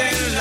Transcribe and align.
en 0.00 0.39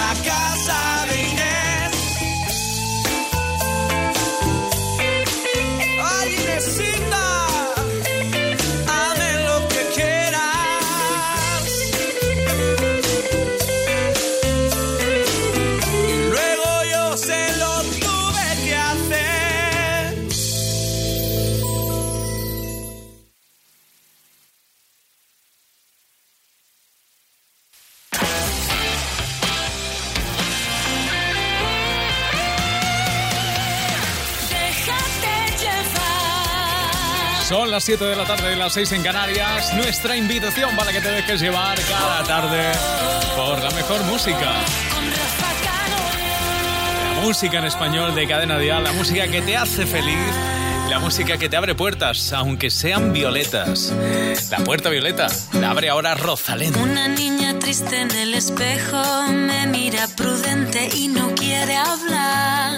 7 37.90 38.06
de 38.06 38.16
la 38.16 38.26
tarde, 38.26 38.56
las 38.56 38.74
6 38.74 38.92
en 38.92 39.02
Canarias. 39.02 39.74
Nuestra 39.74 40.16
invitación 40.16 40.76
para 40.76 40.92
que 40.92 41.02
te 41.02 41.10
dejes 41.10 41.42
llevar 41.42 41.76
cada 41.90 42.24
tarde 42.24 42.72
por 43.36 43.64
la 43.64 43.72
mejor 43.72 44.04
música. 44.04 44.54
La 47.16 47.22
música 47.24 47.58
en 47.58 47.66
español 47.66 48.14
de 48.14 48.28
Cadena 48.28 48.60
Dial, 48.60 48.84
la 48.84 48.92
música 48.92 49.28
que 49.28 49.42
te 49.42 49.58
hace 49.58 49.88
feliz, 49.88 50.20
la 50.88 51.00
música 51.00 51.40
que 51.40 51.50
te 51.50 51.58
abre 51.58 51.74
puertas, 51.74 52.32
aunque 52.32 52.70
sean 52.70 53.12
violetas. 53.12 53.92
La 54.52 54.60
puerta 54.60 54.92
violeta 54.92 55.26
la 55.54 55.72
abre 55.72 55.90
ahora 55.90 56.14
Rosalén. 56.14 56.76
Una 56.76 57.08
niña 57.08 57.58
triste 57.58 58.02
en 58.02 58.12
el 58.12 58.36
espejo 58.36 59.02
me 59.32 59.66
mira 59.66 60.08
prudente 60.16 60.90
y 60.96 61.08
no 61.08 61.34
quiere 61.34 61.76
hablar. 61.76 62.78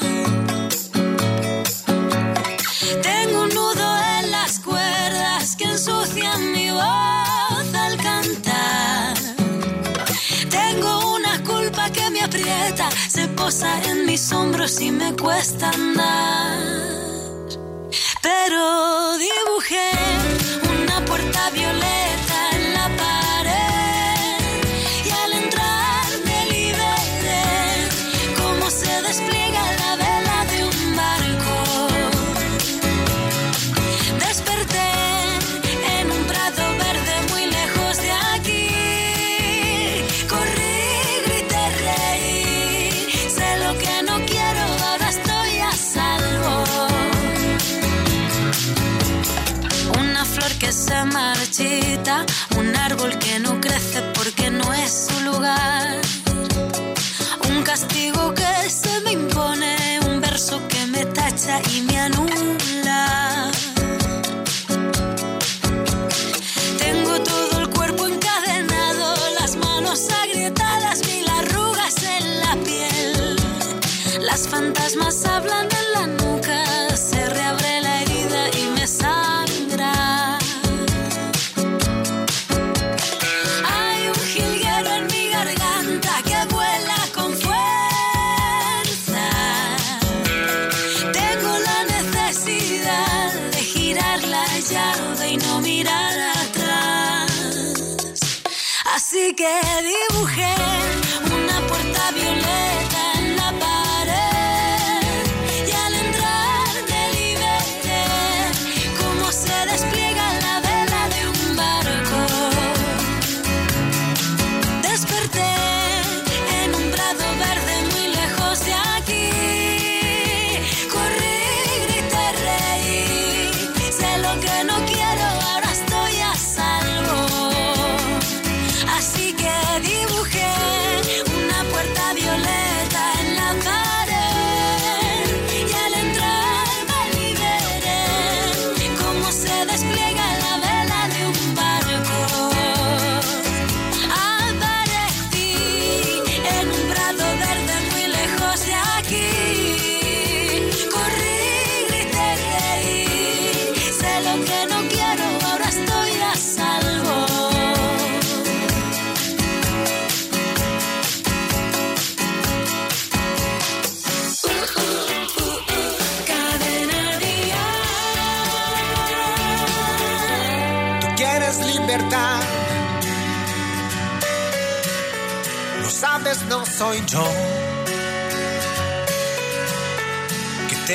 En 13.49 14.05
mis 14.05 14.31
hombros 14.31 14.79
y 14.81 14.91
me 14.91 15.15
cuesta 15.15 15.71
andar. 15.71 16.59
Pero 18.21 19.17
dibujé 19.17 19.89
que 99.41 99.81
dibujé 99.81 100.60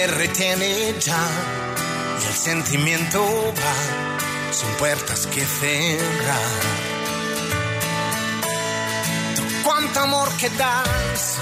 Retiene 0.06 0.94
ya. 1.00 1.28
Y 2.22 2.26
el 2.26 2.34
sentimiento 2.34 3.20
va 3.22 4.52
sin 4.52 4.68
puertas 4.78 5.26
que 5.26 5.44
cerrar. 5.44 6.60
Tú 9.36 9.42
cuánto 9.64 10.00
amor 10.00 10.28
que 10.36 10.48
das. 10.50 11.38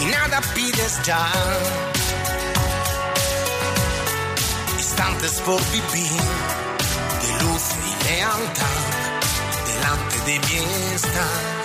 Y 0.00 0.04
nada 0.06 0.40
pides 0.54 1.00
ya. 1.04 1.26
instantes 5.00 5.40
por 5.46 5.60
vivir 5.70 6.20
de 7.22 7.44
luz 7.44 7.62
y 7.86 8.04
lealtad 8.04 8.80
delante 9.66 10.18
de 10.26 10.38
mi 10.40 10.94
estar. 10.94 11.59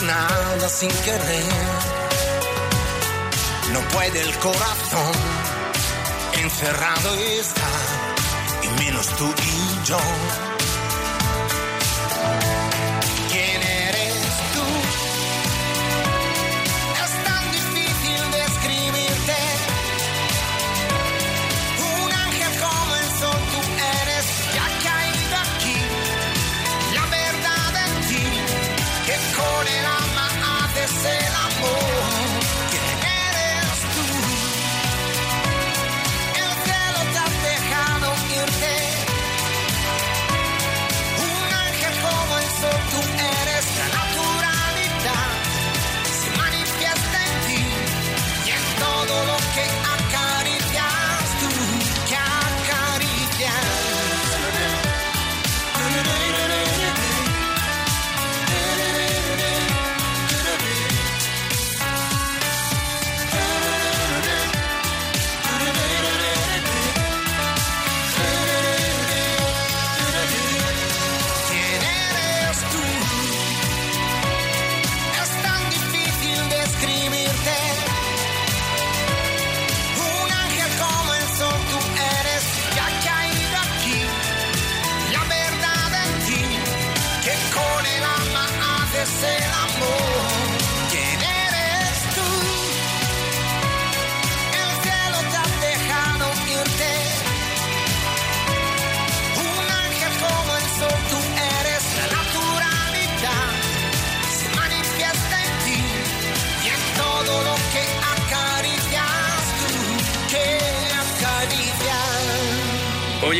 Nada 0.00 0.68
sin 0.68 0.90
querer. 0.90 1.44
No 3.72 3.80
puede 3.88 4.20
el 4.20 4.38
corazón 4.38 5.12
encerrado 6.42 7.14
estar, 7.14 7.66
y 8.62 8.68
menos 8.84 9.06
tú 9.16 9.26
y 9.26 9.86
yo. 9.86 9.98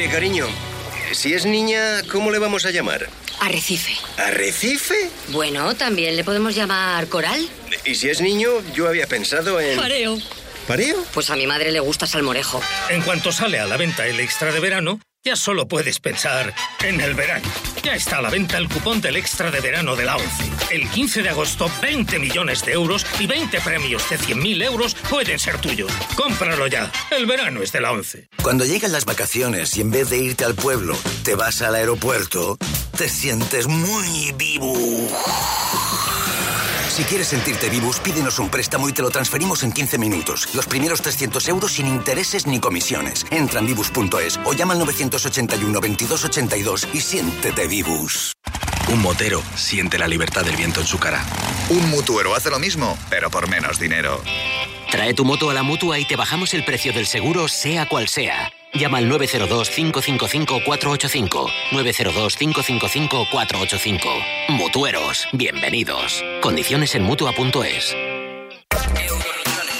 Cariño. 0.08 0.46
Si 1.12 1.34
es 1.34 1.44
niña, 1.44 2.02
¿cómo 2.10 2.30
le 2.30 2.38
vamos 2.38 2.64
a 2.64 2.70
llamar? 2.70 3.08
Arrecife. 3.40 3.92
¿Arrecife? 4.18 5.10
Bueno, 5.28 5.74
también 5.74 6.16
le 6.16 6.24
podemos 6.24 6.54
llamar 6.54 7.06
Coral. 7.08 7.48
Y 7.84 7.94
si 7.94 8.08
es 8.08 8.20
niño, 8.20 8.50
yo 8.74 8.88
había 8.88 9.06
pensado 9.06 9.60
en... 9.60 9.78
Pareo. 9.78 10.18
¿Pareo? 10.66 10.96
Pues 11.12 11.28
a 11.30 11.36
mi 11.36 11.46
madre 11.46 11.72
le 11.72 11.80
gusta 11.80 12.06
salmorejo. 12.06 12.62
En 12.88 13.02
cuanto 13.02 13.32
sale 13.32 13.58
a 13.58 13.66
la 13.66 13.76
venta 13.76 14.06
el 14.06 14.20
extra 14.20 14.52
de 14.52 14.60
verano, 14.60 15.00
ya 15.24 15.36
solo 15.36 15.66
puedes 15.66 15.98
pensar 15.98 16.54
en 16.82 17.00
el 17.00 17.14
verano. 17.14 17.48
Ya 17.82 17.94
está 17.96 18.18
a 18.18 18.22
la 18.22 18.30
venta 18.30 18.58
el 18.58 18.68
cupón 18.68 19.00
del 19.00 19.16
extra 19.16 19.50
de 19.50 19.60
verano 19.60 19.96
de 19.96 20.04
la 20.04 20.16
ONCE. 20.16 20.44
El 20.70 20.88
15 20.88 21.22
de 21.22 21.30
agosto, 21.30 21.70
20 21.82 22.18
millones 22.20 22.64
de 22.64 22.72
euros 22.72 23.04
y 23.18 23.26
20 23.26 23.60
premios 23.60 24.08
de 24.08 24.18
100.000 24.18 24.64
euros 24.64 24.94
pueden 25.10 25.38
ser 25.38 25.58
tuyos. 25.60 25.90
Cómpralo 26.14 26.68
ya. 26.68 26.90
El 27.10 27.26
verano 27.26 27.60
es 27.60 27.72
de 27.72 27.80
la 27.80 27.90
ONCE. 27.90 28.28
Cuando 28.42 28.64
llegan 28.64 28.92
las 28.92 29.04
vacaciones 29.04 29.76
y 29.76 29.80
en 29.80 29.90
vez 29.90 30.10
de 30.10 30.18
irte 30.18 30.44
al 30.44 30.54
pueblo, 30.54 30.96
te 31.24 31.34
vas 31.34 31.60
al 31.62 31.74
aeropuerto, 31.74 32.56
te 32.96 33.08
sientes 33.08 33.66
muy 33.66 34.32
vivo. 34.36 34.72
Si 36.92 37.04
quieres 37.04 37.28
sentirte 37.28 37.70
vivus, 37.70 38.00
pídenos 38.00 38.38
un 38.38 38.50
préstamo 38.50 38.86
y 38.86 38.92
te 38.92 39.00
lo 39.00 39.08
transferimos 39.08 39.62
en 39.62 39.72
15 39.72 39.96
minutos. 39.96 40.54
Los 40.54 40.66
primeros 40.66 41.00
300 41.00 41.48
euros 41.48 41.72
sin 41.72 41.86
intereses 41.86 42.46
ni 42.46 42.60
comisiones. 42.60 43.24
Entra 43.30 43.60
en 43.60 43.66
vivus.es 43.66 44.38
o 44.44 44.52
llama 44.52 44.74
al 44.74 44.80
981 44.80 45.72
2282 45.72 46.88
y 46.92 47.00
siéntete 47.00 47.66
vivus. 47.66 48.34
Un 48.92 49.00
motero 49.00 49.42
siente 49.54 49.98
la 49.98 50.06
libertad 50.06 50.44
del 50.44 50.56
viento 50.56 50.80
en 50.80 50.86
su 50.86 50.98
cara. 50.98 51.24
Un 51.70 51.88
mutuero 51.88 52.34
hace 52.34 52.50
lo 52.50 52.58
mismo, 52.58 52.98
pero 53.08 53.30
por 53.30 53.48
menos 53.48 53.78
dinero. 53.78 54.20
Trae 54.90 55.14
tu 55.14 55.24
moto 55.24 55.48
a 55.48 55.54
la 55.54 55.62
mutua 55.62 55.98
y 55.98 56.04
te 56.04 56.16
bajamos 56.16 56.52
el 56.52 56.62
precio 56.62 56.92
del 56.92 57.06
seguro, 57.06 57.48
sea 57.48 57.88
cual 57.88 58.06
sea. 58.06 58.52
Llama 58.74 58.98
al 58.98 59.10
902-555-485. 59.10 61.48
902-555-485. 61.72 64.24
Mutueros, 64.48 65.26
bienvenidos. 65.32 66.22
Condiciones 66.40 66.94
en 66.94 67.02
mutua.es. 67.02 67.94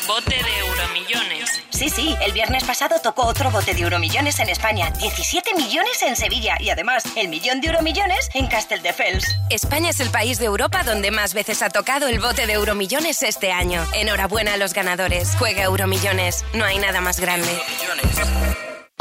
Bote 0.07 0.35
de 0.35 0.59
Euromillones. 0.59 1.63
Sí, 1.71 1.89
sí, 1.89 2.15
el 2.21 2.33
viernes 2.33 2.65
pasado 2.65 2.97
tocó 3.03 3.25
otro 3.27 3.51
bote 3.51 3.73
de 3.73 3.81
Euromillones 3.81 4.39
en 4.41 4.51
España. 4.51 4.91
17 4.91 5.55
millones 5.55 6.03
en 6.03 6.15
Sevilla 6.17 6.57
y 6.61 6.69
además 6.69 7.05
el 7.17 7.29
millón 7.29 7.63
de 7.63 7.69
Euromillones 7.69 8.29
en 8.35 8.47
Casteldefels. 8.47 9.25
España 9.49 9.89
es 9.89 10.01
el 10.01 10.11
país 10.11 10.39
de 10.39 10.45
Europa 10.45 10.83
donde 10.85 11.11
más 11.11 11.33
veces 11.33 11.63
ha 11.63 11.71
tocado 11.71 12.09
el 12.09 12.21
bote 12.21 12.47
de 12.47 12.53
Euromillones 12.53 13.23
este 13.23 13.53
año. 13.53 13.87
Enhorabuena 13.95 14.53
a 14.53 14.59
los 14.59 14.75
ganadores. 14.75 15.35
Juega 15.39 15.63
Euromillones. 15.63 16.45
No 16.53 16.67
hay 16.67 16.79
nada 16.79 17.01
más 17.01 17.21
grande. 17.21 17.49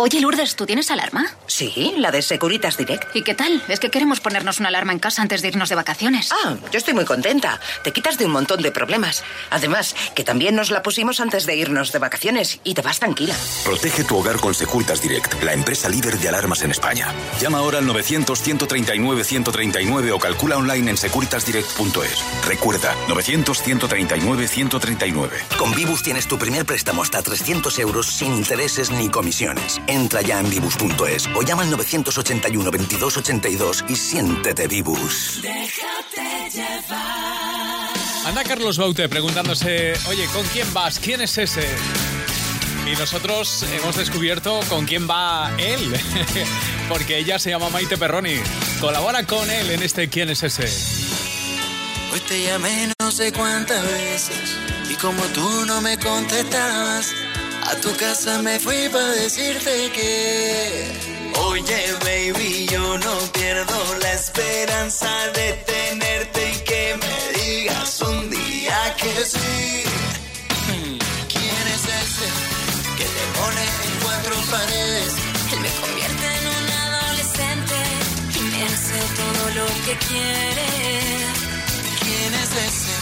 Oye, 0.03 0.19
Lourdes, 0.19 0.55
¿tú 0.55 0.65
tienes 0.65 0.89
alarma? 0.89 1.27
Sí, 1.45 1.93
la 1.95 2.09
de 2.09 2.23
Securitas 2.23 2.75
Direct. 2.75 3.15
¿Y 3.15 3.21
qué 3.21 3.35
tal? 3.35 3.61
Es 3.67 3.79
que 3.79 3.91
queremos 3.91 4.19
ponernos 4.19 4.59
una 4.59 4.69
alarma 4.69 4.93
en 4.93 4.97
casa 4.97 5.21
antes 5.21 5.43
de 5.43 5.49
irnos 5.49 5.69
de 5.69 5.75
vacaciones. 5.75 6.31
Ah, 6.31 6.55
yo 6.71 6.79
estoy 6.79 6.95
muy 6.95 7.05
contenta. 7.05 7.59
Te 7.83 7.91
quitas 7.91 8.17
de 8.17 8.25
un 8.25 8.31
montón 8.31 8.63
de 8.63 8.71
problemas. 8.71 9.23
Además, 9.51 9.95
que 10.15 10.23
también 10.23 10.55
nos 10.55 10.71
la 10.71 10.81
pusimos 10.81 11.19
antes 11.19 11.45
de 11.45 11.55
irnos 11.55 11.91
de 11.91 11.99
vacaciones 11.99 12.61
y 12.63 12.73
te 12.73 12.81
vas 12.81 12.99
tranquila. 12.99 13.35
Protege 13.63 14.03
tu 14.03 14.17
hogar 14.17 14.37
con 14.37 14.55
Securitas 14.55 15.03
Direct, 15.03 15.43
la 15.43 15.53
empresa 15.53 15.87
líder 15.87 16.17
de 16.17 16.29
alarmas 16.29 16.63
en 16.63 16.71
España. 16.71 17.13
Llama 17.39 17.59
ahora 17.59 17.77
al 17.77 17.85
900-139-139 17.85 20.13
o 20.13 20.19
calcula 20.19 20.57
online 20.57 20.89
en 20.89 20.97
securitasdirect.es. 20.97 22.23
Recuerda, 22.47 22.95
900-139-139. 23.07 25.29
Con 25.59 25.75
Vivus 25.75 26.01
tienes 26.01 26.27
tu 26.27 26.39
primer 26.39 26.65
préstamo 26.65 27.03
hasta 27.03 27.21
300 27.21 27.77
euros 27.77 28.07
sin 28.07 28.33
intereses 28.33 28.89
ni 28.89 29.07
comisiones. 29.07 29.79
Entra 29.91 30.21
ya 30.21 30.39
en 30.39 30.49
Vivus.es 30.49 31.27
o 31.35 31.41
llama 31.41 31.63
al 31.63 31.71
981 31.71 32.63
2282 32.63 33.83
y 33.89 33.95
siéntete 33.97 34.65
Vivus. 34.65 35.41
Déjate 35.41 36.49
llevar. 36.49 37.89
Anda 38.25 38.43
Carlos 38.45 38.77
Baute 38.77 39.09
preguntándose, 39.09 39.93
oye, 40.07 40.25
¿con 40.27 40.47
quién 40.47 40.73
vas? 40.73 40.97
¿Quién 40.97 41.19
es 41.19 41.37
ese? 41.37 41.67
Y 42.89 42.95
nosotros 42.95 43.65
hemos 43.73 43.97
descubierto 43.97 44.61
con 44.69 44.85
quién 44.85 45.09
va 45.09 45.51
él, 45.57 45.93
porque 46.89 47.17
ella 47.17 47.37
se 47.37 47.49
llama 47.49 47.69
Maite 47.69 47.97
Perroni. 47.97 48.35
Colabora 48.79 49.25
con 49.25 49.51
él 49.51 49.71
en 49.71 49.83
este 49.83 50.07
¿Quién 50.07 50.29
es 50.29 50.41
ese? 50.43 50.69
Hoy 52.13 52.21
te 52.29 52.41
llamé 52.43 52.93
no 52.97 53.11
sé 53.11 53.33
cuántas 53.33 53.83
veces 53.83 54.57
y 54.89 54.95
como 54.95 55.21
tú 55.33 55.65
no 55.65 55.81
me 55.81 55.97
contestabas, 55.97 57.13
a 57.63 57.75
tu 57.81 57.95
casa 57.95 58.41
me 58.41 58.59
fui 58.59 58.89
para 58.89 59.09
decirte 59.09 59.91
que, 59.91 60.85
oye 61.39 61.93
baby, 62.03 62.67
yo 62.67 62.97
no 62.97 63.17
pierdo 63.33 63.79
la 64.01 64.13
esperanza 64.13 65.09
de 65.35 65.53
tenerte 65.65 66.51
y 66.51 66.57
que 66.69 66.97
me 67.01 67.39
digas 67.39 68.01
un 68.01 68.29
día 68.29 68.95
que 68.97 69.13
sí. 69.25 69.83
¿Quién 71.33 71.63
es 71.75 71.83
ese 72.01 72.27
que 72.97 73.05
te 73.17 73.25
pone 73.37 73.63
en 73.85 73.93
cuatro 74.03 74.35
paredes? 74.51 75.13
Él 75.53 75.59
me 75.59 75.69
convierte 75.81 76.27
en 76.37 76.45
un 76.57 76.67
adolescente 76.85 77.77
y 78.35 78.41
me 78.51 78.63
hace 78.65 78.99
todo 79.21 79.43
lo 79.59 79.65
que 79.85 79.93
quiere. 80.07 80.69
¿Quién 82.01 82.33
es 82.33 82.51
ese 82.67 82.93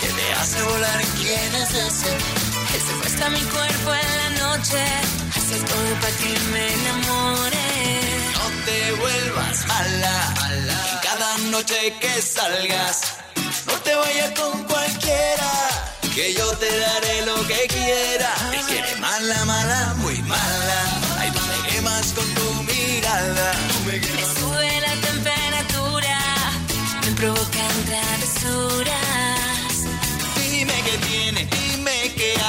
que 0.00 0.08
te 0.08 0.32
hace 0.34 0.62
volar? 0.62 1.02
¿Quién 1.20 1.54
es 1.62 1.74
ese? 1.74 2.45
Él 2.74 2.80
secuestra 2.80 3.30
mi 3.30 3.40
cuerpo 3.40 3.94
en 3.94 4.10
la 4.22 4.30
noche, 4.46 4.82
hace 5.36 5.56
todo 5.70 5.90
para 6.00 6.16
que 6.16 6.38
me 6.52 6.74
enamore. 6.74 7.66
No 8.34 8.46
te 8.66 8.92
vuelvas 8.92 9.66
mala, 9.66 10.34
y 10.92 11.06
cada 11.06 11.38
noche 11.50 11.94
que 12.00 12.22
salgas, 12.22 13.16
no 13.66 13.72
te 13.84 13.92
con 14.34 14.64
cualquiera, 14.64 15.52
que 16.14 16.34
yo 16.34 16.50
te 16.56 16.78
daré 16.78 17.26
lo 17.26 17.36
que 17.46 17.66
quiera. 17.68 18.34
Te 18.50 18.58
quiere 18.68 18.96
mala, 18.96 19.44
mala, 19.44 19.94
muy 19.98 20.20
mala. 20.22 20.80
Ay, 21.18 21.30
tú 21.30 21.40
me 21.46 21.68
quemas 21.68 22.12
con 22.12 22.26
tu 22.34 22.62
mirada. 22.64 23.52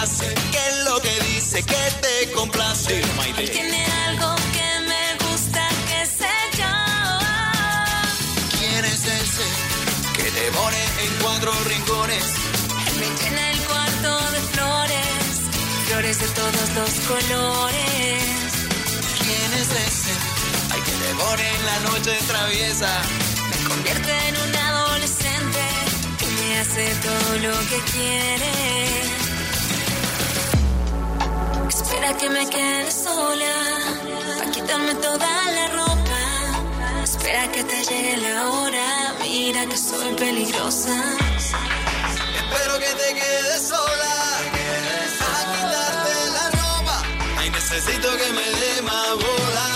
Hace, 0.02 0.34
qué 0.52 0.62
es 0.70 0.86
lo 0.86 1.02
que 1.02 1.20
dice, 1.32 1.64
que 1.64 1.84
te 2.02 2.32
complace. 2.32 3.02
Tiene 3.52 3.86
algo 4.08 4.36
que 4.56 4.70
me 4.92 5.06
gusta, 5.26 5.68
que 5.90 6.06
sé 6.06 6.36
yo. 6.58 6.76
¿Quién 8.58 8.86
es 8.86 9.06
ese 9.06 9.48
que 10.16 10.24
te 10.32 10.52
pone 10.52 10.82
en 11.04 11.12
cuatro 11.22 11.52
rincones? 11.66 12.26
Él 12.88 12.96
me 13.02 13.10
llena 13.20 13.52
el 13.52 13.60
cuarto 13.70 14.32
de 14.32 14.40
flores, 14.54 15.32
flores 15.88 16.20
de 16.20 16.28
todos 16.40 16.68
los 16.80 16.92
colores. 17.12 18.24
¿Quién 19.24 19.54
es 19.62 19.70
ese? 19.88 20.14
Ay, 20.72 20.82
que 20.82 20.92
te 20.92 21.12
pone 21.22 21.46
en 21.56 21.66
la 21.66 21.80
noche 21.90 22.14
traviesa. 22.28 22.92
Me 23.50 23.70
convierte 23.70 24.14
en 24.30 24.36
un 24.38 24.56
adolescente 24.56 25.64
y 26.22 26.28
me 26.40 26.60
hace 26.60 26.86
todo 27.08 27.30
lo 27.46 27.60
que 27.70 27.80
quiere. 27.92 29.27
Espera 31.70 32.16
que 32.18 32.30
me 32.30 32.50
quede 32.50 32.92
sola, 32.92 33.54
para 34.38 34.52
quitarme 34.52 34.96
toda 34.96 35.30
la 35.58 35.68
ropa. 35.80 36.22
Espera 37.04 37.52
que 37.52 37.64
te 37.64 37.84
llegue 37.84 38.18
la 38.18 38.50
hora, 38.50 39.14
mira 39.22 39.66
que 39.66 39.78
soy 39.78 40.14
peligrosa. 40.16 40.96
Espero 42.40 42.80
que 42.80 42.92
te 43.02 43.14
quedes 43.20 43.68
sola. 43.68 44.16
Para 45.20 45.42
quitarte 45.54 46.14
la 46.38 46.46
ropa. 46.52 47.04
Ay, 47.38 47.50
necesito 47.50 48.08
que 48.18 48.32
me 48.38 48.48
dé 48.62 48.82
más 48.84 49.10
bola. 49.26 49.68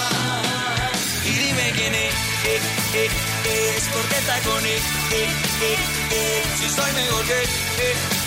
Y 1.25 1.31
dime 1.43 1.71
quién 1.75 1.93
es, 1.95 2.13
eh, 2.45 2.61
eh, 2.93 3.09
eh, 3.45 3.73
es 3.77 3.83
porque 3.93 4.15
está 4.15 4.39
con 4.41 4.65
él. 4.65 4.81
Eh, 5.11 5.29
eh, 5.61 5.77
eh. 6.11 6.43
Si 6.57 6.69
soy 6.69 6.91
mejor 6.93 7.25
que 7.25 7.41
él, 7.41 7.47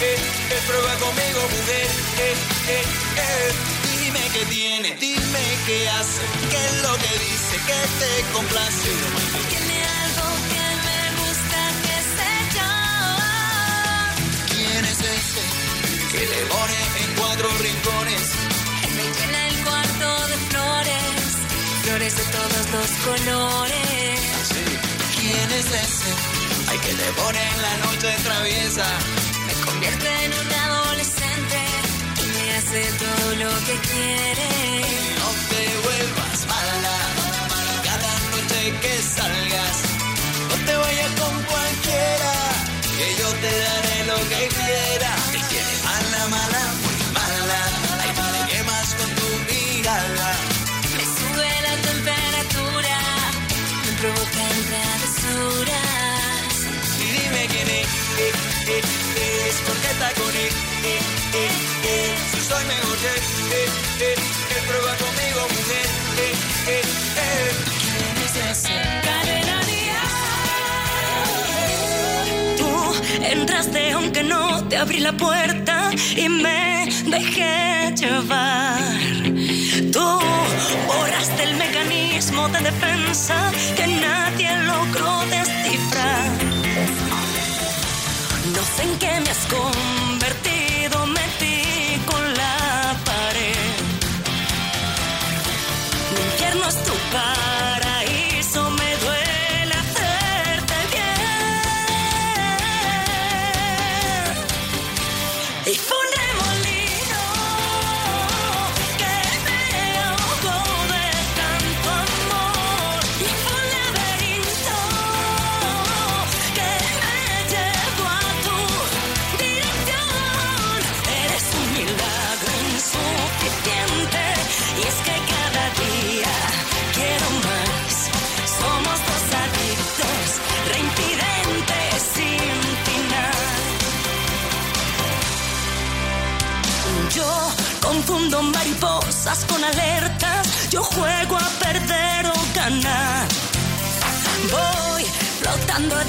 eh, 0.01 0.61
prueba 0.67 0.95
conmigo, 0.97 1.41
mujer. 1.51 1.89
Eh, 2.19 2.35
eh, 2.69 2.85
eh. 3.17 3.53
Dime 4.05 4.21
qué 4.33 4.45
tiene, 4.47 4.97
dime 5.01 5.45
qué 5.67 5.89
hace, 5.89 6.23
qué 6.51 6.57
es 6.67 6.83
lo 6.83 6.95
que 6.97 7.13
dice, 7.19 7.55
que 7.67 7.81
te 8.01 8.33
complace. 8.33 8.91
Tiene 9.49 9.79
algo 10.05 10.29
que 10.53 10.67
me 10.87 11.01
gusta, 11.21 11.61
que 11.85 11.97
sé 12.15 12.33
yo. 12.57 12.73
¿Quién 14.55 14.85
es 14.85 15.01
ese 15.01 15.45
que 16.13 16.23
le 16.27 16.41
pone 16.47 16.79
en 17.03 17.15
cuatro 17.17 17.49
rincones? 17.59 18.27
Me 18.97 19.05
llena 19.17 19.49
el 19.49 19.57
cuarto 19.65 20.29
de 20.29 20.37
flores, 20.51 21.23
flores 21.83 22.17
de 22.17 22.25
todos 22.25 22.65
los 22.75 22.91
colores. 23.07 24.21
¿Quién 25.19 25.51
es 25.53 25.67
ese? 25.67 26.11
Ay, 26.69 26.79
que 26.79 26.93
le 26.93 27.13
pone 27.13 27.41
en 27.43 27.63
la 27.63 27.77
noche 27.87 28.09
traviesa. 28.23 28.87
Convierte 29.67 30.09
en 30.25 30.33
un 30.33 30.53
adolescente 30.53 31.59
y 32.23 32.27
me 32.35 32.53
hace 32.57 32.83
todo 33.03 33.35
lo 33.43 33.51
que 33.67 33.77
quiere. 33.89 34.49
No 35.21 35.29
te 35.51 35.63
vuelvas 35.85 36.39
mala, 36.53 36.97
cada 37.89 38.13
noche 38.33 38.61
que 38.83 38.95
salgas. 39.17 39.77
No 40.51 40.57
te 40.67 40.77
vayas 40.77 41.13
con 41.21 41.35
cualquiera, 41.51 42.33
que 42.97 43.07
yo 43.21 43.29
te 43.43 43.51
daré 43.65 43.97
lo 44.07 44.19
que 44.29 44.49
quiera. 44.49 45.24
Con 60.13 60.37
eh. 60.37 60.51
Si 62.33 62.41
soy 62.41 62.65
mejor 62.67 62.97
que 62.99 63.09
eh, 63.09 63.69
eh. 64.01 64.15
prueba 64.67 64.95
conmigo, 64.97 65.41
mujer. 65.55 65.89
Eh, 66.19 66.35
eh, 66.69 66.83
eh. 67.17 67.53
¿Quién 67.81 68.51
es? 68.51 68.63
Cadena. 69.07 69.61
Tú 72.59 72.71
entraste 73.23 73.93
aunque 73.93 74.23
no 74.23 74.65
te 74.69 74.77
abrí 74.77 75.01
la 75.01 75.13
puerta 75.13 75.91
y 76.17 76.29
me 76.29 76.87
dejé 77.07 77.95
llevar. 77.97 78.83
Tú 79.93 80.21
borraste 80.87 81.43
el 81.45 81.57
mecanismo 81.57 82.49
de 82.49 82.61
defensa 82.61 83.53
que 83.77 83.87
nadie 83.87 84.51
logró 84.59 85.21
descifrar. 85.31 86.34
En 88.85 88.99
qué 88.99 89.21
me 89.21 89.31
has 89.31 90.04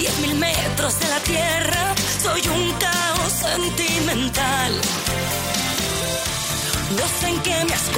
a 0.08 0.12
10.000 0.12 0.36
metros 0.36 1.00
de 1.00 1.08
la 1.08 1.20
tierra. 1.20 1.96
Soy 2.22 2.42
un 2.48 2.72
caos 2.74 3.34
sentimental. 3.34 4.82
No 6.98 7.08
sé 7.20 7.28
en 7.30 7.40
qué 7.42 7.66
me 7.66 7.74
has 7.74 7.90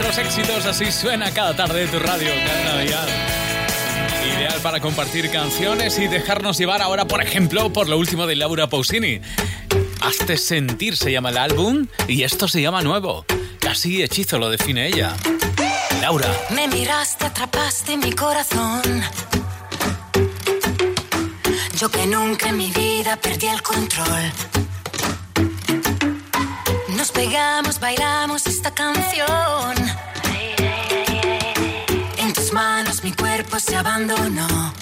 nuestros 0.00 0.26
éxitos, 0.26 0.66
así 0.66 0.92
suena 0.92 1.32
cada 1.32 1.56
tarde 1.56 1.86
tu 1.88 1.98
radio, 1.98 2.30
cada 2.46 2.84
Ideal 2.84 4.60
para 4.62 4.80
compartir 4.80 5.30
canciones 5.30 5.98
y 5.98 6.06
dejarnos 6.06 6.56
llevar 6.56 6.82
ahora, 6.82 7.06
por 7.06 7.20
ejemplo, 7.20 7.72
por 7.72 7.88
lo 7.88 7.98
último 7.98 8.26
de 8.26 8.36
Laura 8.36 8.68
Pausini. 8.68 9.20
Hazte 10.00 10.36
sentir 10.36 10.96
se 10.96 11.10
llama 11.10 11.30
el 11.30 11.38
álbum 11.38 11.86
y 12.06 12.22
esto 12.22 12.46
se 12.46 12.62
llama 12.62 12.82
nuevo. 12.82 13.24
Casi 13.58 14.02
hechizo 14.02 14.38
lo 14.38 14.50
define 14.50 14.86
ella. 14.86 15.16
Laura. 16.00 16.28
Me 16.50 16.68
miraste, 16.68 17.26
atrapaste 17.26 17.96
mi 17.96 18.12
corazón. 18.12 18.82
Yo 21.76 21.90
que 21.90 22.06
nunca 22.06 22.50
en 22.50 22.56
mi 22.56 22.70
vida 22.70 23.16
perdí 23.16 23.48
el 23.48 23.62
control 23.62 24.32
pegamos, 27.18 27.80
bailamos 27.80 28.46
esta 28.46 28.70
canción. 28.70 29.74
En 32.16 32.32
tus 32.32 32.52
manos 32.52 33.02
mi 33.02 33.12
cuerpo 33.12 33.58
se 33.58 33.74
abandonó. 33.74 34.72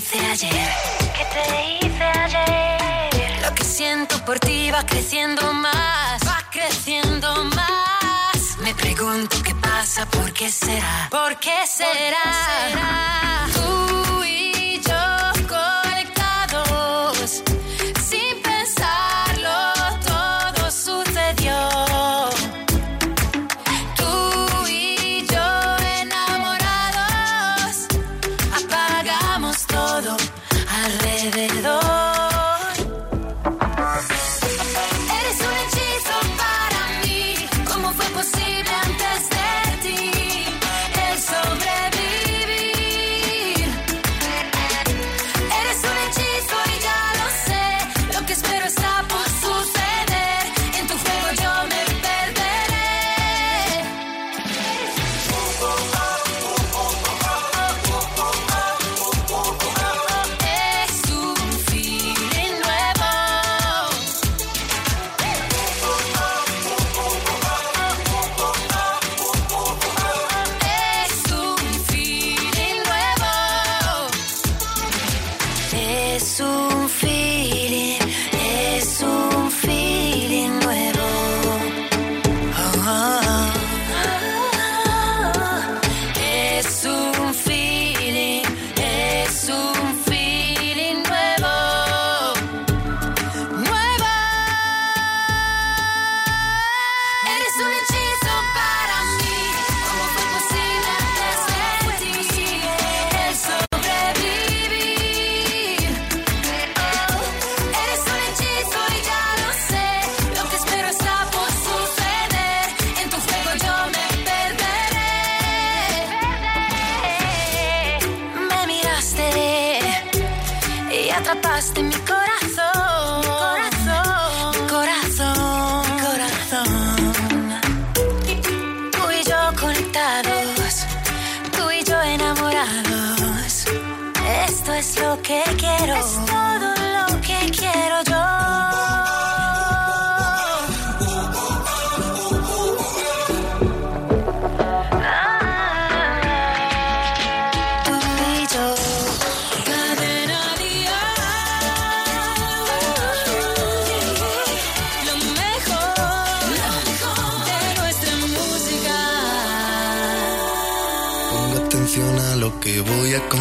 hice 0.00 0.18
ayer? 0.18 0.68
¿Qué 1.16 1.24
te 1.34 1.86
hice 1.86 2.04
ayer? 2.04 3.42
Lo 3.42 3.54
que 3.54 3.64
siento 3.64 4.24
por 4.24 4.38
ti 4.38 4.70
va 4.70 4.82
creciendo 4.84 5.52
más, 5.52 6.22
va 6.26 6.42
creciendo 6.50 7.44
más. 7.44 8.56
Me 8.62 8.74
pregunto 8.74 9.36
qué 9.42 9.54
pasa, 9.54 10.06
por 10.06 10.32
qué 10.32 10.50
será, 10.50 11.08
por 11.10 11.38
qué 11.38 11.66
será. 11.66 12.22
¿Por 12.24 13.54
qué 13.54 13.68
será? 13.68 13.89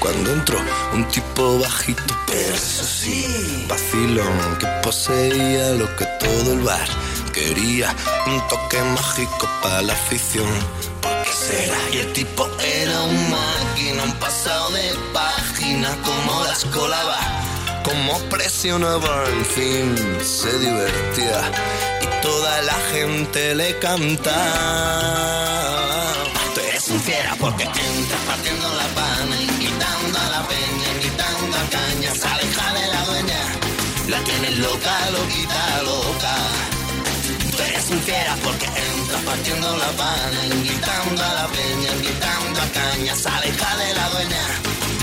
cuando 0.00 0.32
entró 0.32 0.58
un 0.92 1.06
tipo 1.08 1.58
bajito, 1.58 2.14
pero 2.26 2.54
eso 2.54 2.84
sí, 2.84 3.66
vacilón 3.68 4.58
que 4.58 4.66
poseía 4.82 5.70
lo 5.70 5.94
que 5.96 6.06
todo 6.20 6.52
el 6.52 6.60
bar 6.60 6.88
quería, 7.32 7.94
un 8.26 8.48
toque 8.48 8.80
mágico 8.82 9.48
para 9.62 9.82
la 9.82 9.92
afición. 9.92 10.48
¿Por 11.00 11.22
qué 11.22 11.32
será? 11.32 11.78
Y 11.92 11.98
el 11.98 12.12
tipo 12.12 12.48
era 12.60 13.02
un 13.02 13.30
máquina, 13.30 14.04
un 14.04 14.14
pasado 14.14 14.70
de 14.70 14.94
página, 15.12 15.96
como 16.02 16.44
las 16.44 16.64
colaba, 16.66 17.18
como 17.84 18.18
presionaba, 18.28 19.24
en 19.26 19.44
fin, 19.44 19.96
se 20.22 20.58
divertía 20.58 21.50
y 22.02 22.22
toda 22.22 22.62
la 22.62 22.74
gente 22.92 23.54
le 23.54 23.78
cantaba. 23.78 24.38
Tú 26.54 26.60
eres 26.60 26.88
un 26.88 27.00
fiera 27.00 27.36
porque 27.38 27.64
entras 27.64 28.20
partiendo 28.26 28.68
la 28.74 28.86
pana, 28.94 29.37
loca, 34.58 35.10
loquita, 35.10 35.82
loca. 35.82 36.34
Tú 37.56 37.62
eres 37.62 37.90
un 37.90 38.00
fiera 38.00 38.36
porque 38.42 38.66
entras 38.66 39.22
partiendo 39.22 39.76
la 39.76 39.90
pana, 39.92 40.46
invitando 40.46 41.22
a 41.24 41.34
la 41.34 41.46
peña, 41.48 41.90
invitando 41.92 42.60
a 42.60 42.66
caña, 42.78 43.14
se 43.14 43.28
aleja 43.28 43.76
de 43.76 43.94
la 43.94 44.08
dueña, 44.10 44.44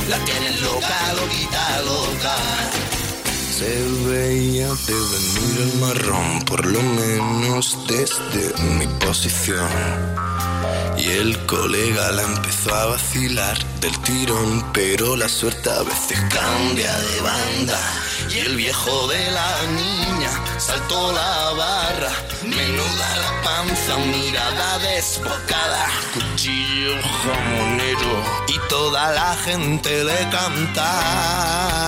la 0.09 0.17
tienes 0.25 0.61
loca, 0.61 1.13
loquita, 1.13 1.81
loca. 1.81 2.94
Se 3.57 3.71
veía 4.05 4.67
de 4.67 4.93
venir 4.93 5.61
el 5.61 5.79
marrón, 5.79 6.41
por 6.43 6.65
lo 6.65 6.81
menos 6.81 7.77
desde 7.87 8.53
mi 8.61 8.85
posición. 8.99 9.69
Y 10.97 11.07
el 11.07 11.37
colega 11.45 12.11
la 12.11 12.23
empezó 12.23 12.75
a 12.75 12.87
vacilar 12.87 13.57
del 13.79 13.97
tirón, 14.01 14.61
pero 14.73 15.15
la 15.15 15.29
suerte 15.29 15.69
a 15.69 15.83
veces 15.83 16.19
cambia 16.29 16.97
de 16.97 17.21
banda. 17.21 17.79
Y 18.29 18.39
el 18.39 18.57
viejo 18.57 19.07
de 19.07 19.31
la 19.31 19.63
niña 19.67 20.31
saltó 20.57 21.13
la 21.13 21.53
barra, 21.53 22.11
menuda 22.43 23.15
la 23.23 23.41
panza, 23.41 23.95
mirada 23.99 24.79
desbocada, 24.79 25.87
cuchillo 26.13 27.01
jamonero 27.23 28.21
y 28.49 28.59
toda 28.67 29.13
la 29.13 29.33
gente 29.45 30.03
le 30.03 30.29
cantaba. 30.29 31.85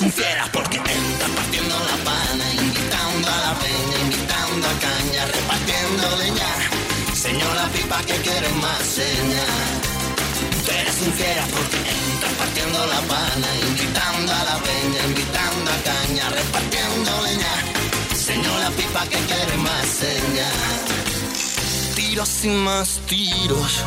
Tú 0.00 0.06
eres 0.06 0.16
un 0.16 0.22
fiera 0.24 0.48
porque 0.50 0.76
entras 0.78 1.30
partiendo 1.36 1.74
la 1.78 1.96
pana, 2.04 2.54
invitando 2.54 3.28
a 3.28 3.38
la 3.46 3.54
peña, 3.58 3.98
invitando 4.00 4.66
a 4.66 4.74
caña, 4.80 5.26
repartiendo 5.26 6.16
leña. 6.16 6.50
Señora 7.14 7.68
pipa 7.68 7.98
que 8.06 8.14
quieres 8.22 8.54
más 8.56 8.80
seña. 8.80 9.44
Tú 10.64 10.70
eres 10.70 10.96
un 11.02 11.12
porque 11.52 11.76
entras 11.76 12.32
partiendo 12.38 12.86
la 12.86 13.00
pana, 13.12 13.48
invitando 13.68 14.32
a 14.32 14.44
la 14.44 14.56
peña, 14.68 15.00
invitando 15.04 15.70
a 15.70 15.78
caña, 15.90 16.30
repartiendo 16.30 17.10
leña. 17.26 17.54
Señora 18.16 18.70
pipa 18.70 19.02
que 19.04 19.18
quieres 19.28 19.58
más 19.58 19.86
seña. 19.86 20.48
Tiros 21.94 22.44
y 22.44 22.48
más 22.48 23.00
tiros 23.06 23.84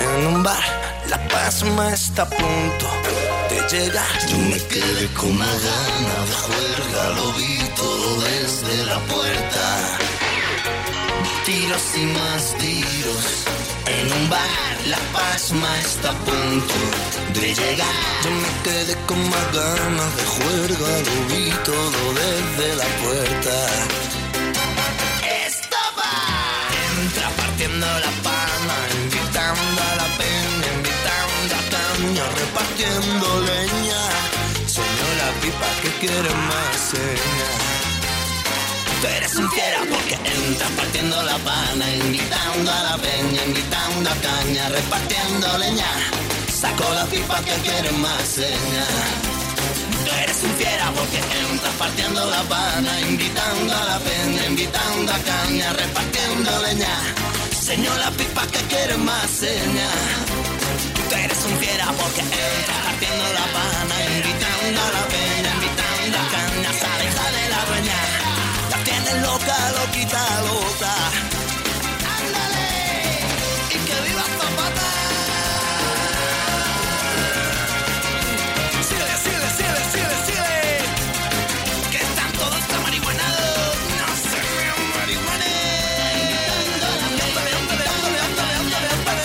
en 0.00 0.26
un 0.26 0.42
bar, 0.42 0.64
la 1.10 1.18
pasma 1.28 1.92
está 1.92 2.22
a 2.22 2.30
punto 2.30 3.29
de 3.50 3.76
llegar. 3.76 4.26
Yo 4.28 4.38
me 4.38 4.58
quedé 4.72 5.06
con 5.14 5.30
una 5.30 5.46
gana 5.46 6.16
de 6.28 6.34
juerga, 6.44 7.02
lo 7.16 7.32
vi 7.34 7.58
todo 7.76 8.20
desde 8.22 8.84
la 8.86 8.98
puerta 9.00 9.98
tiros 11.44 11.82
y 11.96 12.04
más 12.06 12.54
tiros. 12.58 13.24
En 13.86 14.12
un 14.12 14.30
bar, 14.30 14.76
la 14.86 14.98
pasma 15.12 15.80
está 15.80 16.10
a 16.10 16.18
punto 16.28 16.80
de 17.34 17.54
llegar. 17.54 17.96
Yo 18.24 18.30
me 18.30 18.52
quedé 18.62 18.94
con 19.06 19.20
más 19.28 19.46
ganas 19.52 20.16
de 20.18 20.24
juerga, 20.36 20.90
lo 21.08 21.16
vi 21.30 21.50
todo 21.64 22.00
desde 22.22 22.76
la 22.76 22.88
puerta. 23.02 23.56
Señas. 36.00 37.60
Tú 39.00 39.06
eres 39.06 39.34
un 39.36 39.50
fiera 39.50 39.80
porque 39.90 40.14
entras 40.14 40.70
partiendo 40.76 41.22
la 41.22 41.38
pana, 41.38 41.94
invitando 41.94 42.72
a 42.72 42.82
la 42.82 42.96
peña, 42.96 43.44
invitando 43.46 44.10
a 44.10 44.14
caña, 44.14 44.68
repartiendo 44.68 45.58
leña. 45.58 45.90
Saco 46.60 46.84
la 46.94 47.04
pipa 47.06 47.38
que 47.40 47.54
quiere 47.66 47.90
más 47.92 48.22
seña. 48.22 48.84
Tú 50.04 50.10
eres 50.22 50.42
un 50.42 50.52
fiera 50.56 50.90
porque 50.96 51.18
entras 51.18 51.74
partiendo 51.78 52.30
la 52.30 52.42
pana, 52.44 53.00
invitando 53.00 53.74
a 53.74 53.84
la 53.84 53.98
peña, 53.98 54.46
invitando 54.46 55.12
a 55.12 55.18
caña, 55.18 55.72
repartiendo 55.72 56.50
leña. 56.62 56.94
Señor 57.60 57.96
la 57.98 58.10
pipa 58.12 58.46
que 58.46 58.60
quiere 58.72 58.96
más 58.96 59.30
seña. 59.30 59.88
Tú 61.08 61.14
eres 61.16 61.38
un 61.44 61.58
fiera 61.58 61.86
porque 62.00 62.20
entras 62.20 62.80
partiendo 62.86 63.24
la 63.38 63.46
pana, 63.56 63.96
invitando 64.16 64.80
a 64.80 64.90
la 64.96 65.04
peña, 65.08 65.19
loca, 69.30 69.58
loquita, 69.78 70.22
loca. 70.46 70.94
¡Ándale! 72.18 72.68
¡Y 73.74 73.76
que 73.86 73.96
viva 74.06 74.24
Zapata! 74.38 74.90
¡Sigue, 78.88 79.14
sigue, 79.24 79.48
sigue, 79.58 79.82
sigue, 79.92 80.16
sigue! 80.26 80.60
Que 81.92 81.98
están 82.08 82.30
todos 82.32 82.62
tan 82.70 82.80
marihuanados. 82.82 83.72
¡No 84.00 84.08
se 84.30 84.38
vean 84.46 84.80
marihuanes! 84.96 85.58
¡Ándale, 87.26 87.50
ándale, 87.60 87.84
ándale, 87.98 88.18
ándale, 88.26 88.54
ándale, 88.62 88.88
ándale! 88.96 89.24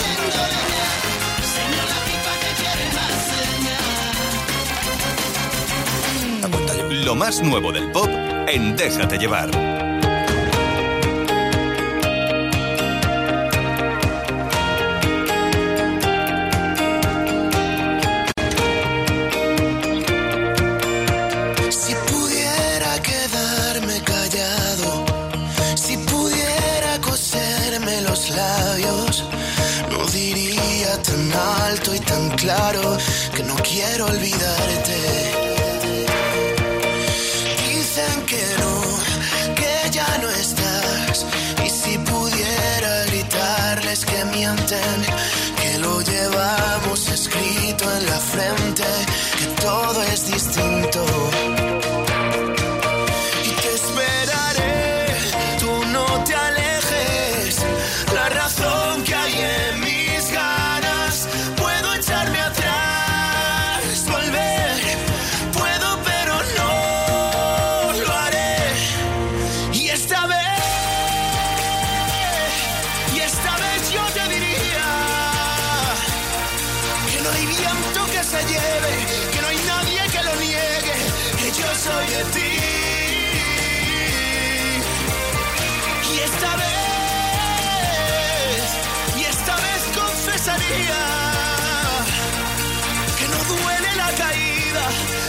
Señor 1.56 1.86
la 1.92 2.00
pipa 2.06 2.32
que 2.42 2.50
quiere 2.60 2.86
más 2.98 3.16
señal. 3.32 3.84
Lo 7.04 7.12
más 7.14 7.34
nuevo 7.40 7.68
del 7.72 7.86
pop 7.90 8.10
en 8.48 8.76
Déjate 8.76 9.18
llevar. 9.18 9.65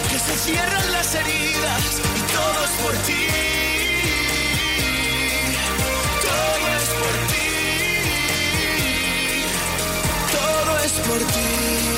Que 0.10 0.20
se 0.20 0.38
cierran 0.38 0.92
las 0.92 1.16
heridas 1.16 2.02
y 2.16 2.22
todo 2.32 2.66
es 2.66 2.72
por 2.84 2.96
ti. 3.08 3.28
Todo 6.22 6.68
es 6.78 6.90
por 7.02 7.16
ti. 7.32 7.48
Todo 10.32 10.78
es 10.80 10.92
por 11.08 11.20
ti. 11.34 11.97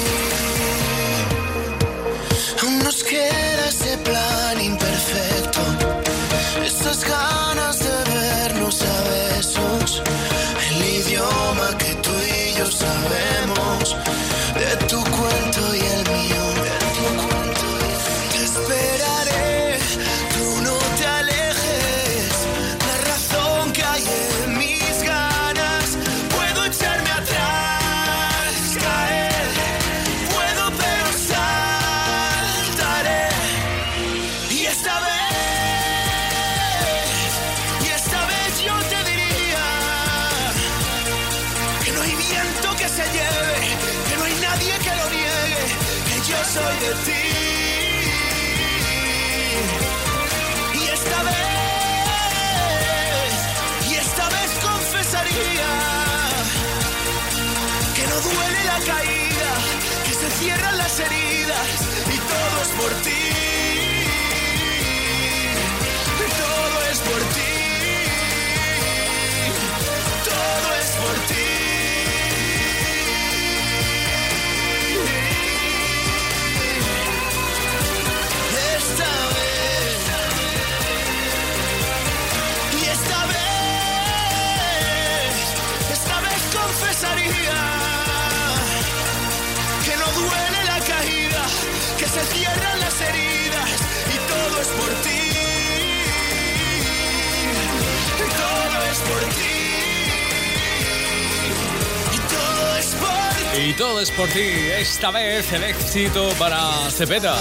Y 103.61 103.73
todo 103.73 103.99
es 103.99 104.09
por 104.11 104.29
ti. 104.29 104.39
Esta 104.39 105.11
vez 105.11 105.51
el 105.51 105.63
éxito 105.65 106.29
para 106.39 106.89
Cepeda. 106.89 107.37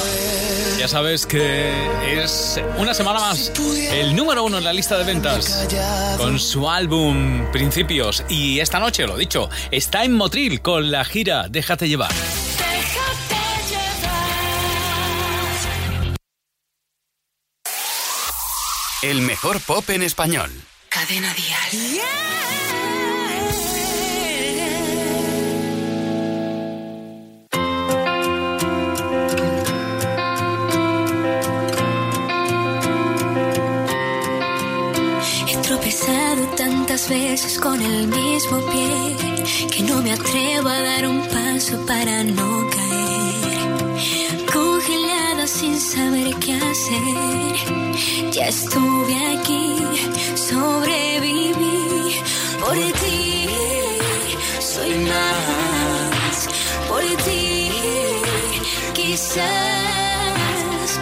Ya 0.76 0.88
sabes 0.88 1.24
que 1.26 1.70
es 2.22 2.60
una 2.76 2.92
semana 2.92 3.20
más 3.20 3.52
el 3.92 4.16
número 4.16 4.42
uno 4.42 4.58
en 4.58 4.64
la 4.64 4.72
lista 4.72 4.98
de 4.98 5.04
ventas 5.04 5.68
con 6.16 6.40
su 6.40 6.68
álbum 6.68 7.50
Principios. 7.52 8.24
Y 8.28 8.58
esta 8.58 8.80
noche, 8.80 9.06
lo 9.06 9.16
dicho, 9.16 9.48
está 9.70 10.02
en 10.02 10.14
Motril 10.14 10.60
con 10.60 10.90
la 10.90 11.04
gira 11.04 11.46
Déjate 11.48 11.88
llevar. 11.88 12.10
El 19.02 19.20
mejor 19.22 19.60
pop 19.60 19.88
en 19.90 20.02
español. 20.02 20.50
Cadena 20.88 21.32
Dial. 21.34 22.00
He 22.47 22.47
tantas 36.36 37.08
veces 37.08 37.58
con 37.58 37.80
el 37.80 38.06
mismo 38.06 38.60
pie 38.70 39.16
que 39.70 39.82
no 39.84 40.02
me 40.02 40.12
atrevo 40.12 40.68
a 40.68 40.78
dar 40.82 41.06
un 41.06 41.26
paso 41.26 41.86
para 41.86 42.22
no 42.22 42.68
caer. 42.68 44.44
Congelada 44.52 45.46
sin 45.46 45.80
saber 45.80 46.34
qué 46.36 46.54
hacer. 46.54 48.30
Ya 48.32 48.48
estuve 48.48 49.16
aquí, 49.38 49.76
sobreviví 50.34 52.20
por 52.60 52.76
ti. 52.76 53.48
Soy 54.60 54.94
más 55.12 56.48
por 56.88 57.02
ti. 57.24 57.70
Quizás 58.92 59.40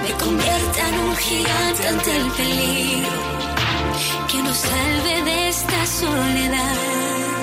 me 0.04 0.12
convierta 0.22 0.88
en 0.88 0.94
un 1.00 1.16
gigante 1.16 1.88
ante 1.88 2.16
el 2.16 2.30
peligro 2.30 3.65
que 4.28 4.42
nos 4.42 4.56
salve 4.56 5.22
de 5.22 5.48
esta 5.48 5.86
soledad. 5.86 7.35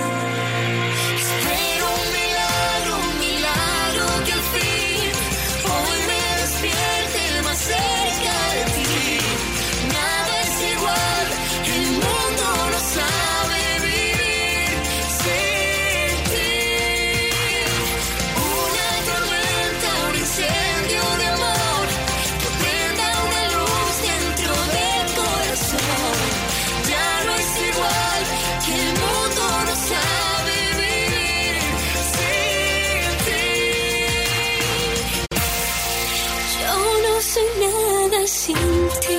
Sin 38.28 38.56
ti. 38.56 39.18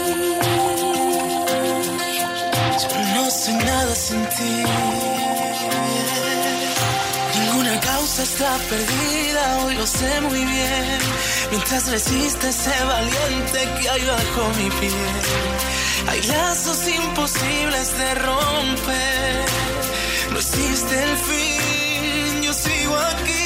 Yo 2.82 2.88
no 3.14 3.30
soy 3.30 3.54
nada 3.54 3.94
sin 3.94 4.22
ti. 4.36 4.64
Ninguna 7.38 7.80
causa 7.80 8.22
está 8.22 8.56
perdida, 8.70 9.58
hoy 9.64 9.74
lo 9.74 9.86
sé 9.86 10.20
muy 10.22 10.44
bien. 10.44 10.98
Mientras 11.50 11.90
resiste 11.90 12.48
ese 12.48 12.84
valiente 12.84 13.58
que 13.78 13.88
hay 13.90 14.04
bajo 14.04 14.48
mi 14.58 14.70
piel. 14.80 15.14
Hay 16.08 16.22
lazos 16.22 16.88
imposibles 16.88 17.98
de 17.98 18.14
romper. 18.14 19.44
No 20.32 20.38
existe 20.38 21.02
el 21.02 21.16
fin, 21.28 22.42
yo 22.42 22.52
sigo 22.54 22.96
aquí. 22.96 23.43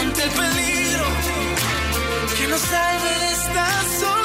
Ante 0.00 0.22
el 0.22 0.30
peligro 0.30 1.04
Que 2.38 2.46
nos 2.48 2.60
salve 2.60 3.18
de 3.18 3.32
esta 3.32 3.66
soledad. 3.98 4.19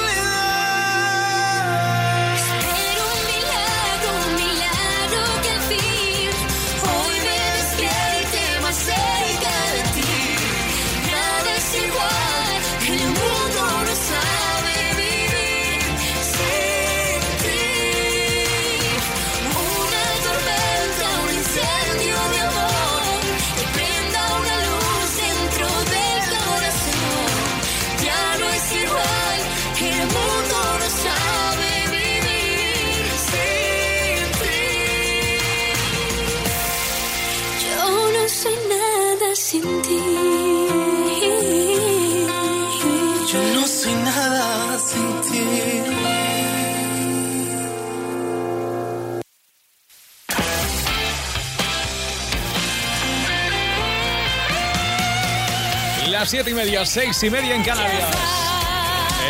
Las 56.26 56.32
siete 56.32 56.50
y 56.50 56.54
media, 56.56 56.84
seis 56.88 57.22
y 57.22 57.30
media 57.30 57.54
en 57.54 57.64
Canarias. 57.64 58.10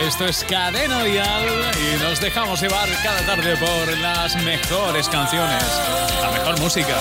Esto 0.08 0.28
es 0.28 0.46
Cadena 0.46 1.04
Dial 1.04 1.46
y 1.76 2.02
nos 2.02 2.22
dejamos 2.22 2.62
llevar 2.62 2.88
cada 3.04 3.20
tarde 3.26 3.58
por 3.58 3.98
las 3.98 4.42
mejores 4.46 5.10
canciones, 5.10 5.62
la 6.22 6.32
mejor 6.32 6.58
música. 6.62 6.96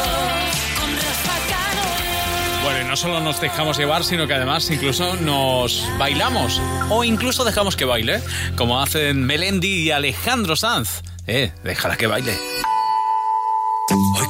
Bueno, 2.65 2.81
y 2.81 2.85
no 2.89 2.97
solo 2.97 3.21
nos 3.21 3.41
dejamos 3.41 3.79
llevar, 3.79 4.03
sino 4.03 4.27
que 4.27 4.35
además 4.35 4.69
incluso 4.69 5.15
nos 5.15 5.87
bailamos. 5.97 6.61
O 6.91 7.05
incluso 7.05 7.45
dejamos 7.45 7.77
que 7.77 7.85
baile, 7.85 8.21
como 8.57 8.83
hacen 8.83 9.25
Melendi 9.25 9.85
y 9.85 9.91
Alejandro 9.93 10.57
Sanz. 10.57 11.03
Eh, 11.29 11.53
déjala 11.63 11.97
que 11.97 12.09
baile. 12.09 12.37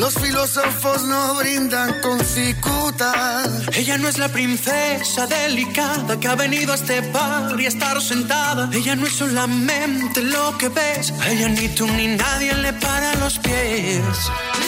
Los 0.00 0.14
filósofos 0.14 1.02
no 1.02 1.34
brindan 1.34 2.00
con 2.00 2.24
cicuta. 2.24 3.42
Ella 3.74 3.98
no 3.98 4.08
es 4.08 4.16
la 4.16 4.30
princesa 4.30 5.26
delicada 5.26 6.18
que 6.18 6.26
ha 6.26 6.34
venido 6.36 6.72
a 6.72 6.76
este 6.76 7.02
bar 7.02 7.60
y 7.60 7.66
a 7.66 7.68
estar 7.68 8.00
sentada. 8.00 8.70
Ella 8.72 8.96
no 8.96 9.06
es 9.06 9.12
solamente 9.12 10.22
lo 10.22 10.56
que 10.56 10.70
ves. 10.70 11.12
A 11.20 11.28
ella 11.28 11.50
ni 11.50 11.68
tú 11.68 11.86
ni 11.86 12.06
nadie 12.16 12.54
le 12.54 12.72
para 12.72 13.14
los 13.16 13.38
pies. 13.40 14.00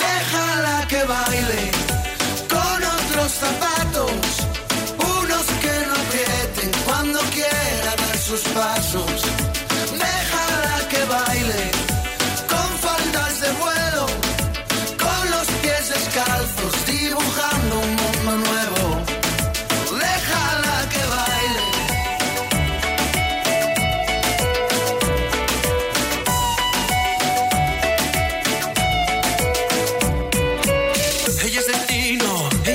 Déjala 0.04 0.86
que 0.86 1.02
baile 1.04 1.31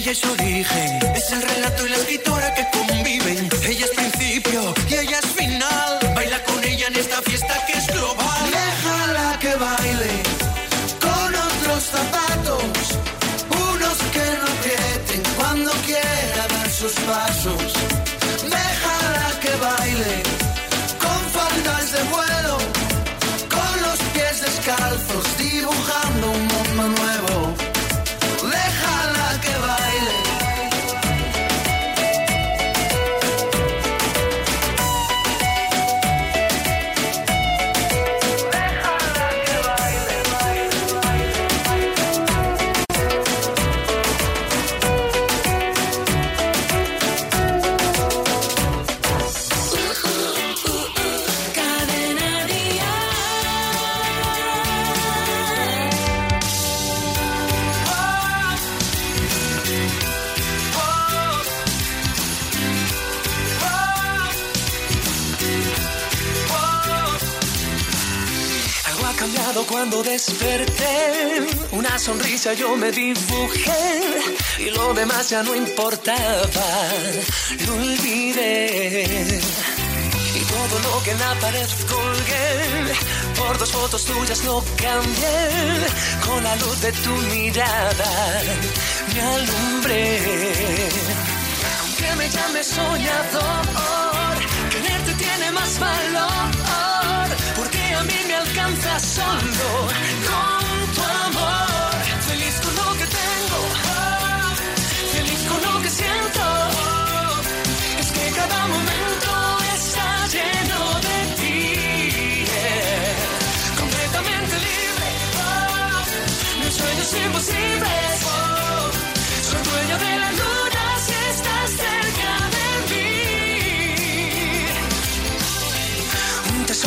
ella 0.10 0.14
es 0.14 1.18
es 1.18 1.32
el 1.34 1.42
relato 1.42 1.86
y 1.86 1.90
la 1.90 1.98
escritora 1.98 2.54
que 2.54 2.66
conviven. 2.72 3.50
Ella 3.66 3.86
es 3.86 3.92
principio 3.92 4.74
y 4.90 4.94
ella 4.94 5.20
es 5.20 5.26
final. 5.32 6.00
Baila 6.16 6.42
con 6.46 6.64
ella 6.64 6.88
en 6.88 6.96
esta 6.96 7.22
fiesta 7.24 7.66
que 7.66 7.74
es 7.74 7.88
global. 7.88 8.50
Déjala 8.50 9.38
que 9.40 9.54
baile 9.56 10.24
con 11.02 11.36
otros 11.36 11.84
zapatos, 11.84 12.64
unos 13.52 13.98
que 14.14 14.26
no 14.40 14.48
aprieten 14.56 15.24
cuando 15.36 15.72
quiera 15.86 16.48
dar 16.56 16.72
sus 16.72 16.94
pasos. 16.94 17.47
Desperté. 70.28 71.48
Una 71.72 71.98
sonrisa 71.98 72.54
yo 72.54 72.76
me 72.76 72.92
dibujé 72.92 74.34
y 74.60 74.70
lo 74.72 74.94
demás 74.94 75.30
ya 75.30 75.44
no 75.44 75.56
importaba. 75.56 76.70
Lo 77.66 77.74
olvidé. 77.74 79.40
Y 80.36 80.40
todo 80.40 80.80
lo 80.80 81.04
que 81.04 81.12
en 81.12 81.20
la 81.20 81.34
pared 81.40 81.70
colgué, 81.88 82.94
por 83.38 83.58
dos 83.58 83.72
fotos 83.72 84.06
tuyas 84.06 84.44
lo 84.44 84.64
cambié. 84.76 85.38
Con 86.26 86.44
la 86.44 86.56
luz 86.58 86.82
de 86.82 86.92
tu 86.92 87.14
mirada 87.34 88.42
me 89.14 89.22
alumbré. 89.22 90.90
Aunque 91.82 92.16
me 92.16 92.30
llame 92.30 92.64
soñador, 92.64 94.38
quererte 94.72 95.14
tiene 95.14 95.52
más 95.52 95.80
valor. 95.80 96.57
Porque 98.68 98.74
a 98.74 98.74
mí 98.74 98.74
me 98.74 98.76
alcanza 98.76 99.00
solo 99.00 99.88
con 100.28 100.67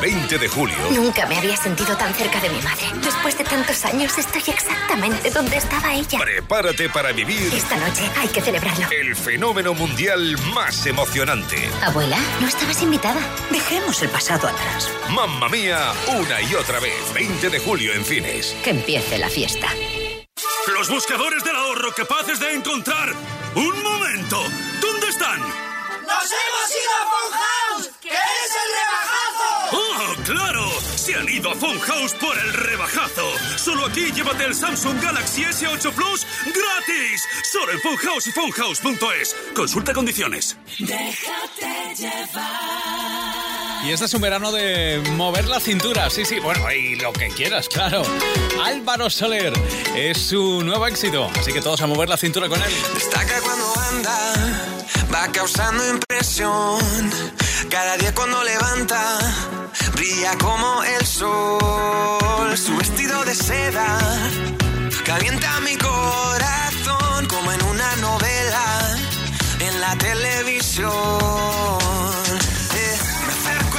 20 0.00 0.38
de 0.38 0.48
julio. 0.48 0.76
Nunca 0.92 1.26
me 1.26 1.36
había 1.36 1.56
sentido 1.56 1.96
tan 1.96 2.14
cerca 2.14 2.40
de 2.40 2.48
mi 2.48 2.60
madre. 2.62 2.86
Después 3.02 3.36
de 3.36 3.44
tantos 3.44 3.84
años 3.84 4.16
estoy 4.18 4.42
exactamente 4.46 5.30
donde 5.30 5.56
estaba 5.56 5.94
ella. 5.94 6.18
Prepárate 6.18 6.88
para 6.88 7.12
vivir. 7.12 7.52
Esta 7.52 7.76
noche 7.76 8.10
hay 8.18 8.28
que 8.28 8.40
celebrarlo. 8.40 8.86
El 8.90 9.14
fenómeno 9.14 9.74
mundial 9.74 10.36
más 10.54 10.86
emocionante. 10.86 11.68
Abuela, 11.82 12.18
no 12.40 12.48
estabas 12.48 12.80
invitada. 12.82 13.20
Dejemos 13.50 14.02
el 14.02 14.08
pasado 14.08 14.48
atrás. 14.48 14.90
Mamma 15.10 15.48
mía, 15.48 15.92
una 16.08 16.40
y 16.40 16.54
otra 16.54 16.80
vez. 16.80 17.12
20 17.14 17.50
de 17.50 17.58
julio 17.58 17.92
en 17.94 18.04
cines. 18.04 18.56
Que 18.64 18.70
empiece 18.70 19.18
la 19.18 19.28
fiesta. 19.28 19.68
Los 20.78 20.88
buscadores 20.88 21.42
del 21.44 21.56
ahorro 21.56 21.92
capaces 21.92 22.40
de 22.40 22.54
encontrar. 22.54 23.12
¡Un 23.54 23.82
momento! 23.82 24.42
¿Dónde 24.80 24.99
claro! 30.30 30.70
Se 30.96 31.14
han 31.14 31.28
ido 31.28 31.50
a 31.50 31.54
Funhouse 31.54 32.14
por 32.14 32.38
el 32.38 32.52
rebajazo. 32.52 33.26
Solo 33.56 33.86
aquí 33.86 34.12
llévate 34.12 34.44
el 34.44 34.54
Samsung 34.54 35.00
Galaxy 35.02 35.42
S8 35.42 35.92
Plus 35.92 36.26
gratis. 36.44 37.24
Solo 37.50 37.72
en 37.72 37.80
Funhouse 37.80 38.26
y 38.28 38.32
Funhouse.es. 38.32 39.36
Consulta 39.54 39.92
condiciones. 39.92 40.56
Déjate 40.78 41.94
llevar. 41.96 43.50
Y 43.84 43.92
este 43.92 44.04
es 44.04 44.14
un 44.14 44.20
verano 44.20 44.52
de 44.52 45.02
mover 45.16 45.46
la 45.46 45.58
cintura, 45.58 46.10
sí, 46.10 46.26
sí, 46.26 46.38
bueno, 46.38 46.70
y 46.70 46.96
lo 46.96 47.14
que 47.14 47.28
quieras, 47.28 47.66
claro. 47.66 48.02
Álvaro 48.62 49.08
Soler 49.08 49.54
es 49.96 50.18
su 50.18 50.62
nuevo 50.62 50.86
éxito, 50.86 51.30
así 51.38 51.50
que 51.50 51.62
todos 51.62 51.80
a 51.80 51.86
mover 51.86 52.10
la 52.10 52.18
cintura 52.18 52.46
con 52.46 52.60
él. 52.60 52.70
Destaca 52.92 53.40
cuando 53.40 53.72
anda, 53.78 54.34
va 55.12 55.32
causando 55.32 55.82
impresión. 55.88 57.10
Cada 57.68 57.96
día 57.98 58.14
cuando 58.14 58.42
levanta, 58.42 59.18
brilla 59.92 60.36
como 60.38 60.82
el 60.82 61.06
sol. 61.06 62.56
Su 62.56 62.76
vestido 62.76 63.24
de 63.24 63.34
seda 63.34 63.98
calienta 65.04 65.60
mi 65.60 65.76
corazón 65.76 67.26
como 67.26 67.52
en 67.52 67.62
una 67.64 67.96
novela 67.96 68.96
en 69.60 69.80
la 69.80 69.96
televisión. 69.96 70.90
Eh, 72.74 72.98
me 73.26 73.32
acerco 73.32 73.78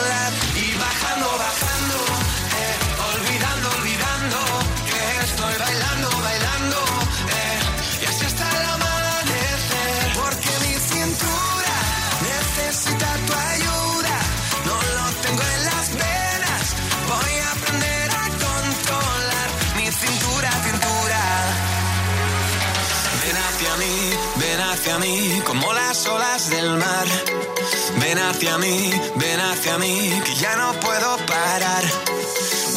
Ven 26.61 28.19
hacia 28.19 28.57
mí, 28.59 28.91
ven 29.15 29.39
hacia 29.39 29.79
mí, 29.79 30.21
que 30.23 30.35
ya 30.35 30.55
no 30.57 30.79
puedo 30.79 31.17
parar. 31.25 31.83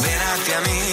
Ven 0.01 0.21
hacia 0.33 0.59
mí, 0.61 0.84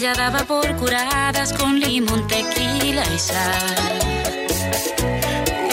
ya 0.00 0.14
daba 0.14 0.44
por 0.44 0.76
curadas 0.76 1.52
con 1.54 1.80
limón, 1.80 2.26
tequila 2.28 3.02
y 3.14 3.18
sal. 3.18 3.98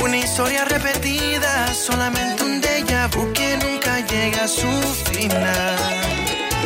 Una 0.01 0.17
historia 0.17 0.65
repetida, 0.65 1.73
solamente 1.73 2.43
un 2.43 2.61
déjà 2.61 3.07
vu 3.07 3.31
que 3.33 3.57
nunca 3.57 3.99
llega 4.11 4.45
a 4.45 4.47
su 4.47 4.71
final. 5.11 5.77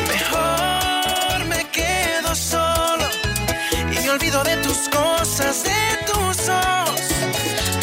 Mejor 0.07 1.45
me 1.47 1.63
quedo 1.77 2.33
solo 2.35 3.05
y 3.91 3.99
me 3.99 4.09
olvido 4.09 4.43
de 4.43 4.55
tus 4.57 4.87
cosas, 4.89 5.63
de 5.63 5.81
tus 6.07 6.49
ojos. 6.49 7.01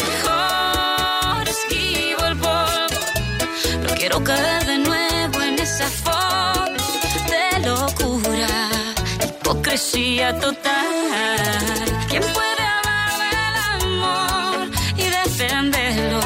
Mejor 0.07 1.49
esquivo 1.49 2.25
el 2.25 2.37
polvo. 2.37 2.99
No 3.83 3.93
quiero 3.95 4.23
caer 4.23 4.66
hipocresía 9.77 10.39
total. 10.39 10.79
¿Quién 12.09 12.23
puede 12.33 12.63
hablar 12.75 13.13
del 13.35 13.55
amor 13.85 14.69
y 14.97 15.03
defenderlo? 15.03 16.21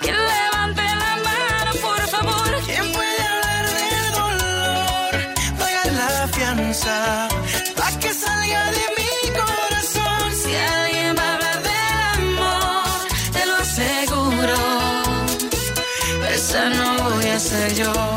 Que 0.00 0.12
levante 0.12 0.82
la 0.82 1.16
mano, 1.28 1.72
por 1.80 2.00
favor. 2.08 2.50
¿Quién 2.66 2.92
puede 2.92 3.22
hablar 3.32 3.64
del 3.80 4.12
dolor? 4.20 5.12
Pagar 5.58 5.92
la 5.92 6.28
fianza, 6.28 7.28
pa' 7.76 7.98
que 7.98 8.14
salga 8.14 8.70
de 8.78 8.86
mi 8.96 9.14
corazón. 9.40 10.24
Si 10.42 10.54
alguien 10.54 11.16
va 11.18 11.22
a 11.22 11.34
hablar 11.34 11.62
del 11.62 12.00
amor, 12.14 13.06
te 13.32 13.46
lo 13.46 13.56
aseguro. 13.56 14.58
Esa 16.32 16.68
no 16.70 17.10
voy 17.10 17.26
a 17.26 17.38
ser 17.40 17.74
yo. 17.74 18.11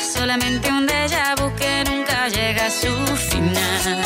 Solamente 0.00 0.70
un 0.70 0.86
déjà 0.86 1.34
vu 1.36 1.52
que 1.56 1.84
nunca 1.84 2.28
llega 2.28 2.66
a 2.66 2.70
su 2.70 2.94
final. 3.30 3.98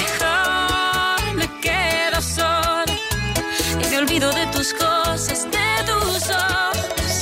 Mejor 0.00 1.34
me 1.34 1.48
quedo 1.60 2.20
solo 2.22 2.92
y 3.82 3.88
me 3.90 3.98
olvido 3.98 4.32
de 4.32 4.46
tus 4.48 4.72
cosas, 4.74 5.46
de 5.50 5.84
tus 5.86 6.30
ojos. 6.30 7.12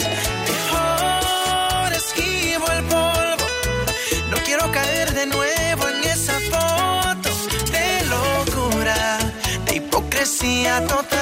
Mejor 0.53 1.93
esquivo 1.93 2.67
el 2.77 2.85
polvo. 2.85 3.47
No 4.31 4.37
quiero 4.45 4.71
caer 4.71 5.13
de 5.13 5.27
nuevo 5.27 5.89
en 5.89 6.05
esa 6.05 6.39
foto 6.51 7.31
de 7.71 8.05
locura, 8.15 9.19
de 9.67 9.77
hipocresía 9.77 10.87
total. 10.87 11.22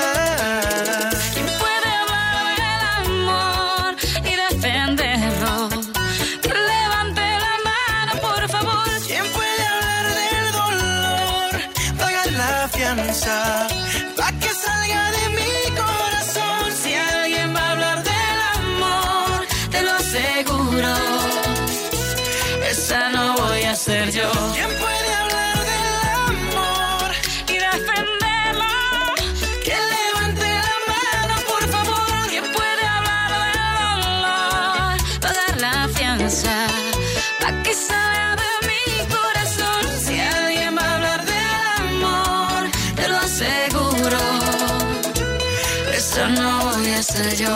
Ser 47.23 47.37
yo. 47.37 47.55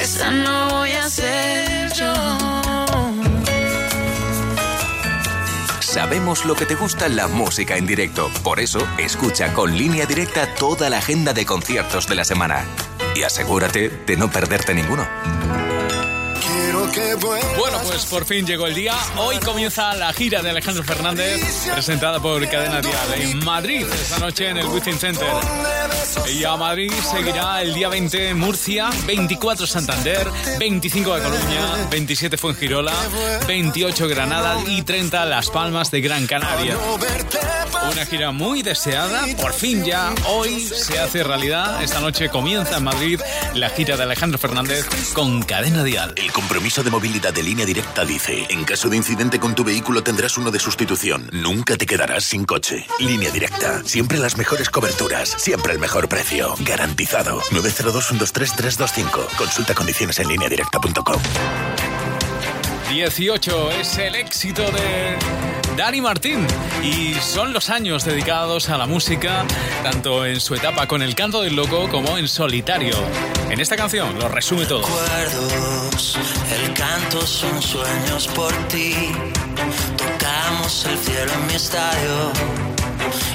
Esa 0.00 0.30
no 0.30 0.68
voy 0.70 0.92
a 0.92 1.08
ser 1.08 1.92
yo. 1.92 2.12
Sabemos 5.80 6.44
lo 6.44 6.54
que 6.54 6.66
te 6.66 6.74
gusta 6.74 7.08
la 7.08 7.28
música 7.28 7.76
en 7.76 7.86
directo. 7.86 8.30
Por 8.42 8.60
eso, 8.60 8.86
escucha 8.98 9.52
con 9.52 9.76
línea 9.76 10.06
directa 10.06 10.54
toda 10.54 10.88
la 10.88 10.98
agenda 10.98 11.32
de 11.32 11.44
conciertos 11.44 12.06
de 12.06 12.14
la 12.14 12.24
semana. 12.24 12.64
Y 13.14 13.24
asegúrate 13.24 13.90
de 14.06 14.16
no 14.16 14.30
perderte 14.30 14.72
ninguno. 14.74 15.06
Bueno, 17.58 17.78
pues 17.86 18.06
por 18.06 18.24
fin 18.24 18.46
llegó 18.46 18.66
el 18.66 18.74
día. 18.74 18.94
Hoy 19.16 19.38
comienza 19.38 19.94
la 19.94 20.12
gira 20.12 20.42
de 20.42 20.50
Alejandro 20.50 20.82
Fernández, 20.82 21.68
presentada 21.72 22.20
por 22.20 22.46
Cadena 22.48 22.80
Dial 22.80 23.14
en 23.16 23.44
Madrid, 23.44 23.86
esta 23.92 24.18
noche 24.18 24.48
en 24.48 24.58
el 24.58 24.66
Wizzing 24.66 24.98
Center. 24.98 25.28
Y 26.32 26.44
a 26.44 26.56
Madrid 26.56 26.92
seguirá 26.92 27.62
el 27.62 27.74
día 27.74 27.88
20 27.88 28.30
en 28.30 28.38
Murcia, 28.38 28.90
24 29.06 29.66
Santander, 29.66 30.26
25 30.58 31.14
de 31.14 31.22
Colonia, 31.22 31.88
27 31.90 32.36
Fuengirola, 32.36 32.94
28 33.46 34.08
Granada 34.08 34.58
y 34.66 34.82
30 34.82 35.24
Las 35.26 35.50
Palmas 35.50 35.90
de 35.90 36.00
Gran 36.00 36.26
Canaria. 36.26 36.76
Una 37.90 38.06
gira 38.06 38.30
muy 38.30 38.62
deseada, 38.62 39.26
por 39.40 39.52
fin 39.52 39.84
ya, 39.84 40.12
hoy 40.28 40.60
se 40.60 40.98
hace 40.98 41.22
realidad. 41.22 41.82
Esta 41.82 42.00
noche 42.00 42.28
comienza 42.28 42.78
en 42.78 42.84
Madrid 42.84 43.20
la 43.54 43.70
gira 43.70 43.96
de 43.96 44.02
Alejandro 44.02 44.38
Fernández 44.38 44.86
con 45.12 45.42
Cadena 45.42 45.84
Dial. 45.84 46.14
El 46.16 46.32
compromiso 46.32 46.82
de 46.82 46.90
movilidad 46.90 47.32
de 47.32 47.42
línea 47.42 47.66
directa 47.66 48.04
dice, 48.04 48.46
en 48.48 48.64
caso 48.64 48.88
de 48.88 48.96
incidente 48.96 49.38
con 49.38 49.54
tu 49.54 49.64
vehículo 49.64 50.02
tendrás 50.02 50.38
uno 50.38 50.50
de 50.50 50.58
sustitución. 50.58 51.28
Nunca 51.32 51.76
te 51.76 51.86
quedarás 51.86 52.24
sin 52.24 52.44
coche. 52.44 52.86
Línea 52.98 53.30
directa, 53.30 53.82
siempre 53.84 54.18
las 54.18 54.36
mejores 54.36 54.70
coberturas, 54.70 55.34
siempre 55.38 55.72
el 55.72 55.78
mejor 55.78 55.91
precio. 56.08 56.54
Garantizado. 56.60 57.40
902-123-325. 57.50 59.36
Consulta 59.36 59.74
condiciones 59.74 60.18
en 60.18 60.28
línea 60.28 60.48
directa.com. 60.48 61.20
18 62.90 63.70
es 63.70 63.98
el 63.98 64.14
éxito 64.16 64.62
de 64.70 65.16
Dani 65.76 66.00
Martín 66.00 66.46
y 66.82 67.14
son 67.14 67.52
los 67.52 67.70
años 67.70 68.04
dedicados 68.04 68.68
a 68.68 68.76
la 68.76 68.86
música, 68.86 69.46
tanto 69.82 70.26
en 70.26 70.40
su 70.40 70.54
etapa 70.54 70.86
con 70.86 71.00
el 71.00 71.14
canto 71.14 71.40
del 71.42 71.56
loco 71.56 71.88
como 71.88 72.18
en 72.18 72.28
solitario. 72.28 72.94
En 73.50 73.60
esta 73.60 73.76
canción 73.76 74.18
lo 74.18 74.28
resume 74.28 74.66
todo. 74.66 74.82
Recuerdos, 74.82 76.18
el 76.54 76.74
canto 76.74 77.26
son 77.26 77.62
sueños 77.62 78.28
por 78.28 78.52
ti. 78.68 78.94
Tocamos 79.96 80.86
el 80.86 80.98
cielo 80.98 81.32
en 81.32 81.46
mi 81.46 81.54
estadio, 81.54 82.32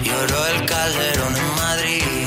lloró 0.03 0.47
el 0.47 0.65
calderón 0.65 1.35
en 1.35 1.55
Madrid. 1.55 2.26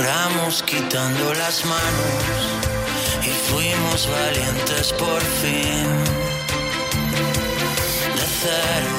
Lloramos 0.00 0.62
quitando 0.62 1.34
las 1.34 1.62
manos 1.66 2.24
y 3.22 3.28
fuimos 3.50 4.08
valientes 4.08 4.94
por 4.94 5.20
fin. 5.20 5.86
De 8.16 8.26
cero, 8.40 8.96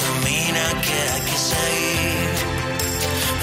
camina 0.00 0.66
que 0.84 0.98
hay 1.12 1.22
que 1.22 1.38
seguir. 1.52 2.32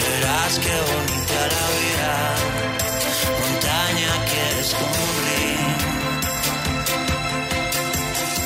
Verás 0.01 0.53
que 0.59 0.75
bonita 0.91 1.39
la 1.55 1.65
vida, 1.81 2.13
montaña 3.41 4.11
que 4.29 4.43
río. 5.25 5.73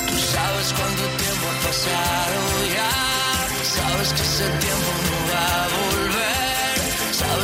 Tú 0.08 0.16
sabes 0.34 0.68
cuánto 0.78 1.04
tiempo 1.22 1.46
ha 1.52 1.58
pasado 1.68 2.38
Sabes 3.62 4.10
que 4.14 4.22
ese 4.22 4.48
tiempo 4.58 4.90
no. 5.12 5.19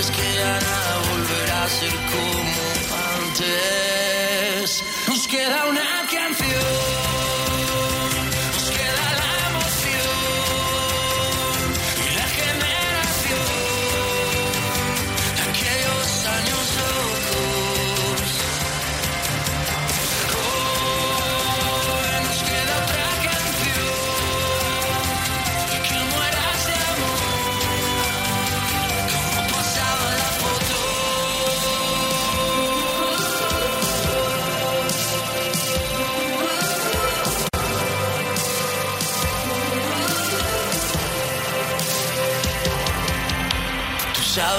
Sabes 0.05 0.21
que 0.21 0.35
ya 0.35 0.59
nada 0.59 0.99
volverá 1.09 1.63
a 1.63 1.67
ser 1.67 1.89
como 1.89 2.61
antes. 3.23 4.83
Nos 5.07 5.27
queda 5.27 5.65
una 5.65 5.84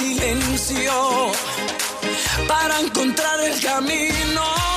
silencio 0.00 0.92
para 2.48 2.80
encontrar 2.80 3.38
el 3.40 3.60
camino. 3.60 4.69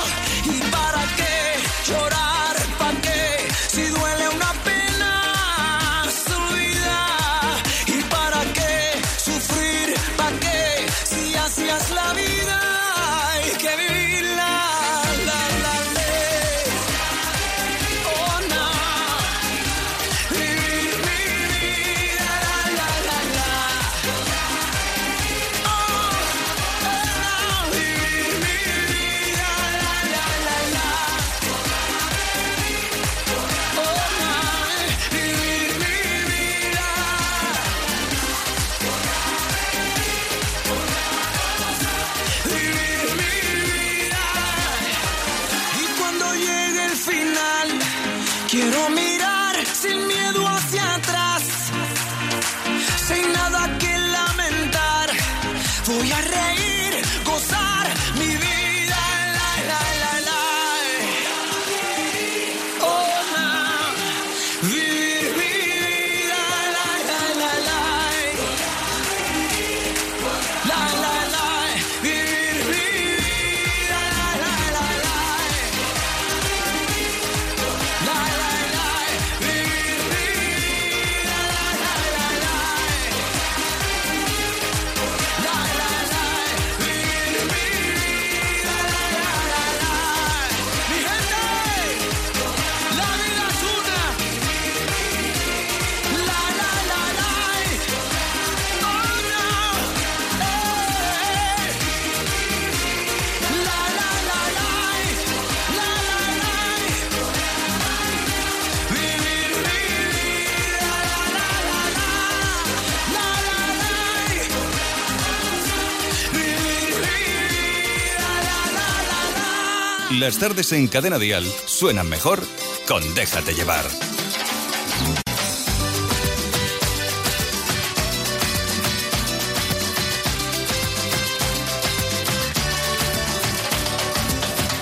las 120.24 120.38
tardes 120.38 120.72
en 120.72 120.88
Cadena 120.88 121.18
Dial 121.18 121.44
suenan 121.66 122.08
mejor 122.08 122.40
con 122.88 123.02
Déjate 123.14 123.52
llevar. 123.52 123.84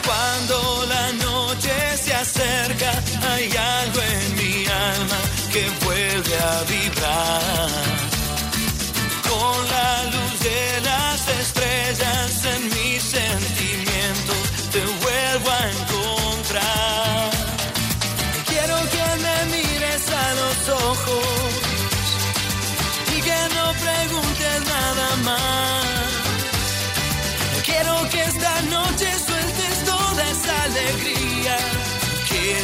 Cuando 0.06 0.86
la 0.86 1.12
noche 1.24 1.72
se 2.04 2.14
acerca, 2.14 3.02
hay 3.32 3.50
algo 3.56 4.00
en 4.00 4.36
mi 4.36 4.66
alma 4.66 5.20
que 5.52 5.64
vuelve 5.84 6.36
a 6.38 6.62
vibrar. 6.70 7.68
Con 9.28 9.68
la 9.74 10.04
luz 10.04 10.40
de 10.40 10.80
las 10.84 11.28
estrellas 11.40 12.44
en 12.44 12.62
mi 12.70 12.81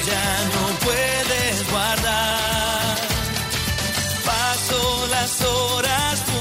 ya 0.06 0.44
no 0.54 0.78
puedes 0.84 1.70
guardar. 1.70 2.96
Paso 4.24 5.06
las 5.10 5.42
horas. 5.42 6.37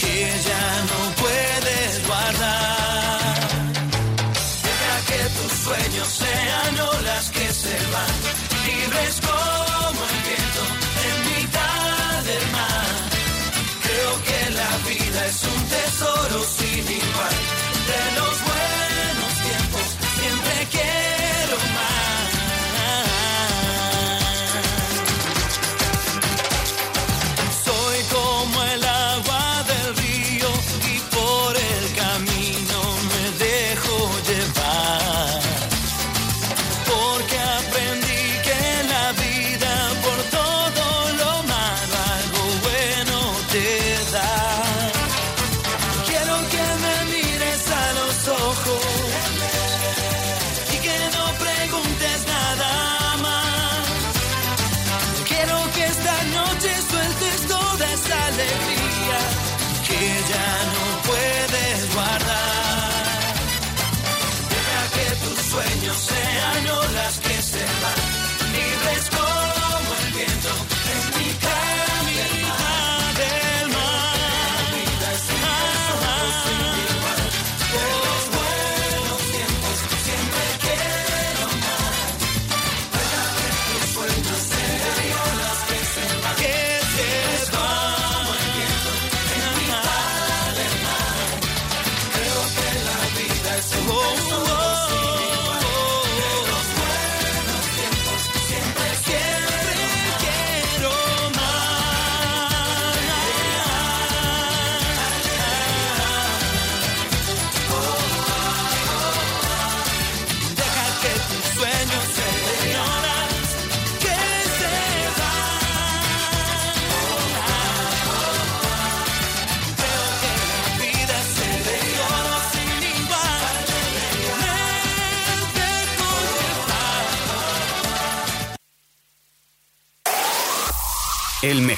que 0.00 0.16
ya 0.48 0.66
no 0.90 1.00
puedes 1.22 2.06
guardar. 2.06 3.40
Deja 4.66 4.96
que 5.08 5.20
tus 5.36 5.52
sueños 5.64 6.08
sean 6.08 6.80
olas 6.80 7.30
que 7.30 7.52
se 7.52 7.76
van, 7.94 8.16
libres 8.66 9.14
como 9.28 10.00
el 10.10 10.18
viento 10.28 10.62
en 11.06 11.16
mitad 11.30 12.22
del 12.30 12.46
mar. 12.56 12.94
Creo 13.84 14.12
que 14.26 14.40
la 14.60 14.72
vida 14.88 15.26
es 15.26 15.42
un 15.44 15.60
tesoro 15.68 16.59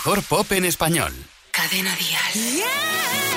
mejor 0.05 0.23
pop 0.25 0.51
en 0.51 0.65
español. 0.65 1.13
Cadena 1.53 1.95
porque 1.97 3.32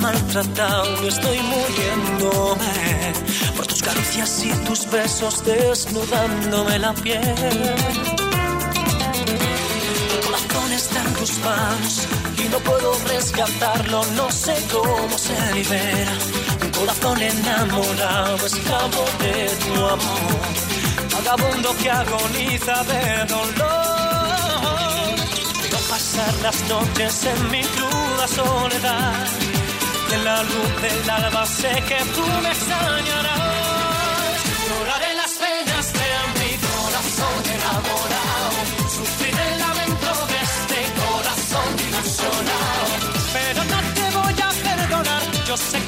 maltratado 0.00 1.08
estoy 1.08 1.38
muriéndome 1.40 3.12
por 3.56 3.66
tus 3.66 3.82
caricias 3.82 4.44
y 4.44 4.50
tus 4.64 4.90
besos 4.90 5.44
desnudándome 5.44 6.78
la 6.78 6.92
piel. 6.94 7.20
Mi 10.10 10.26
corazón 10.26 10.72
está 10.72 11.02
en 11.04 11.14
tus 11.14 11.38
manos 11.38 12.06
y 12.44 12.48
no 12.48 12.58
puedo 12.58 12.92
rescatarlo, 13.08 14.04
no 14.16 14.30
sé 14.30 14.54
cómo 14.72 15.18
se 15.18 15.54
libera. 15.54 16.12
Un 16.62 16.70
corazón 16.70 17.22
enamorado, 17.22 18.46
esclavo 18.46 19.04
de 19.20 19.48
tu 19.64 19.86
amor 19.86 20.68
vagabundo 21.24 21.74
que 21.82 21.90
agoniza 21.90 22.84
de 22.84 23.24
dolor. 23.26 23.68
No 25.72 25.78
pasar 25.90 26.34
las 26.42 26.68
noches 26.68 27.24
en 27.24 27.50
mi 27.50 27.62
cruda 27.62 28.28
soledad 28.28 29.37
de 30.10 30.18
la 30.18 30.42
luz 30.42 30.82
del 30.82 31.10
alba 31.10 31.44
sé 31.46 31.72
que 31.88 31.98
tú 32.14 32.24
me 32.42 32.50
extrañarás. 32.50 33.40
Lloraré 34.66 35.14
las 35.14 35.32
penas 35.44 35.86
de 36.00 36.08
mi 36.38 36.52
corazón 36.68 37.40
enamorado, 37.56 38.58
sufriré 38.96 39.44
el 39.52 39.58
lamento 39.64 40.10
de 40.32 40.38
este 40.50 40.78
corazón 41.02 41.70
ilusionado. 41.86 42.92
Pero 43.36 43.60
no 43.72 43.78
te 43.96 44.06
voy 44.18 44.36
a 44.48 44.50
perdonar, 44.68 45.22
yo 45.46 45.56
sé 45.56 45.78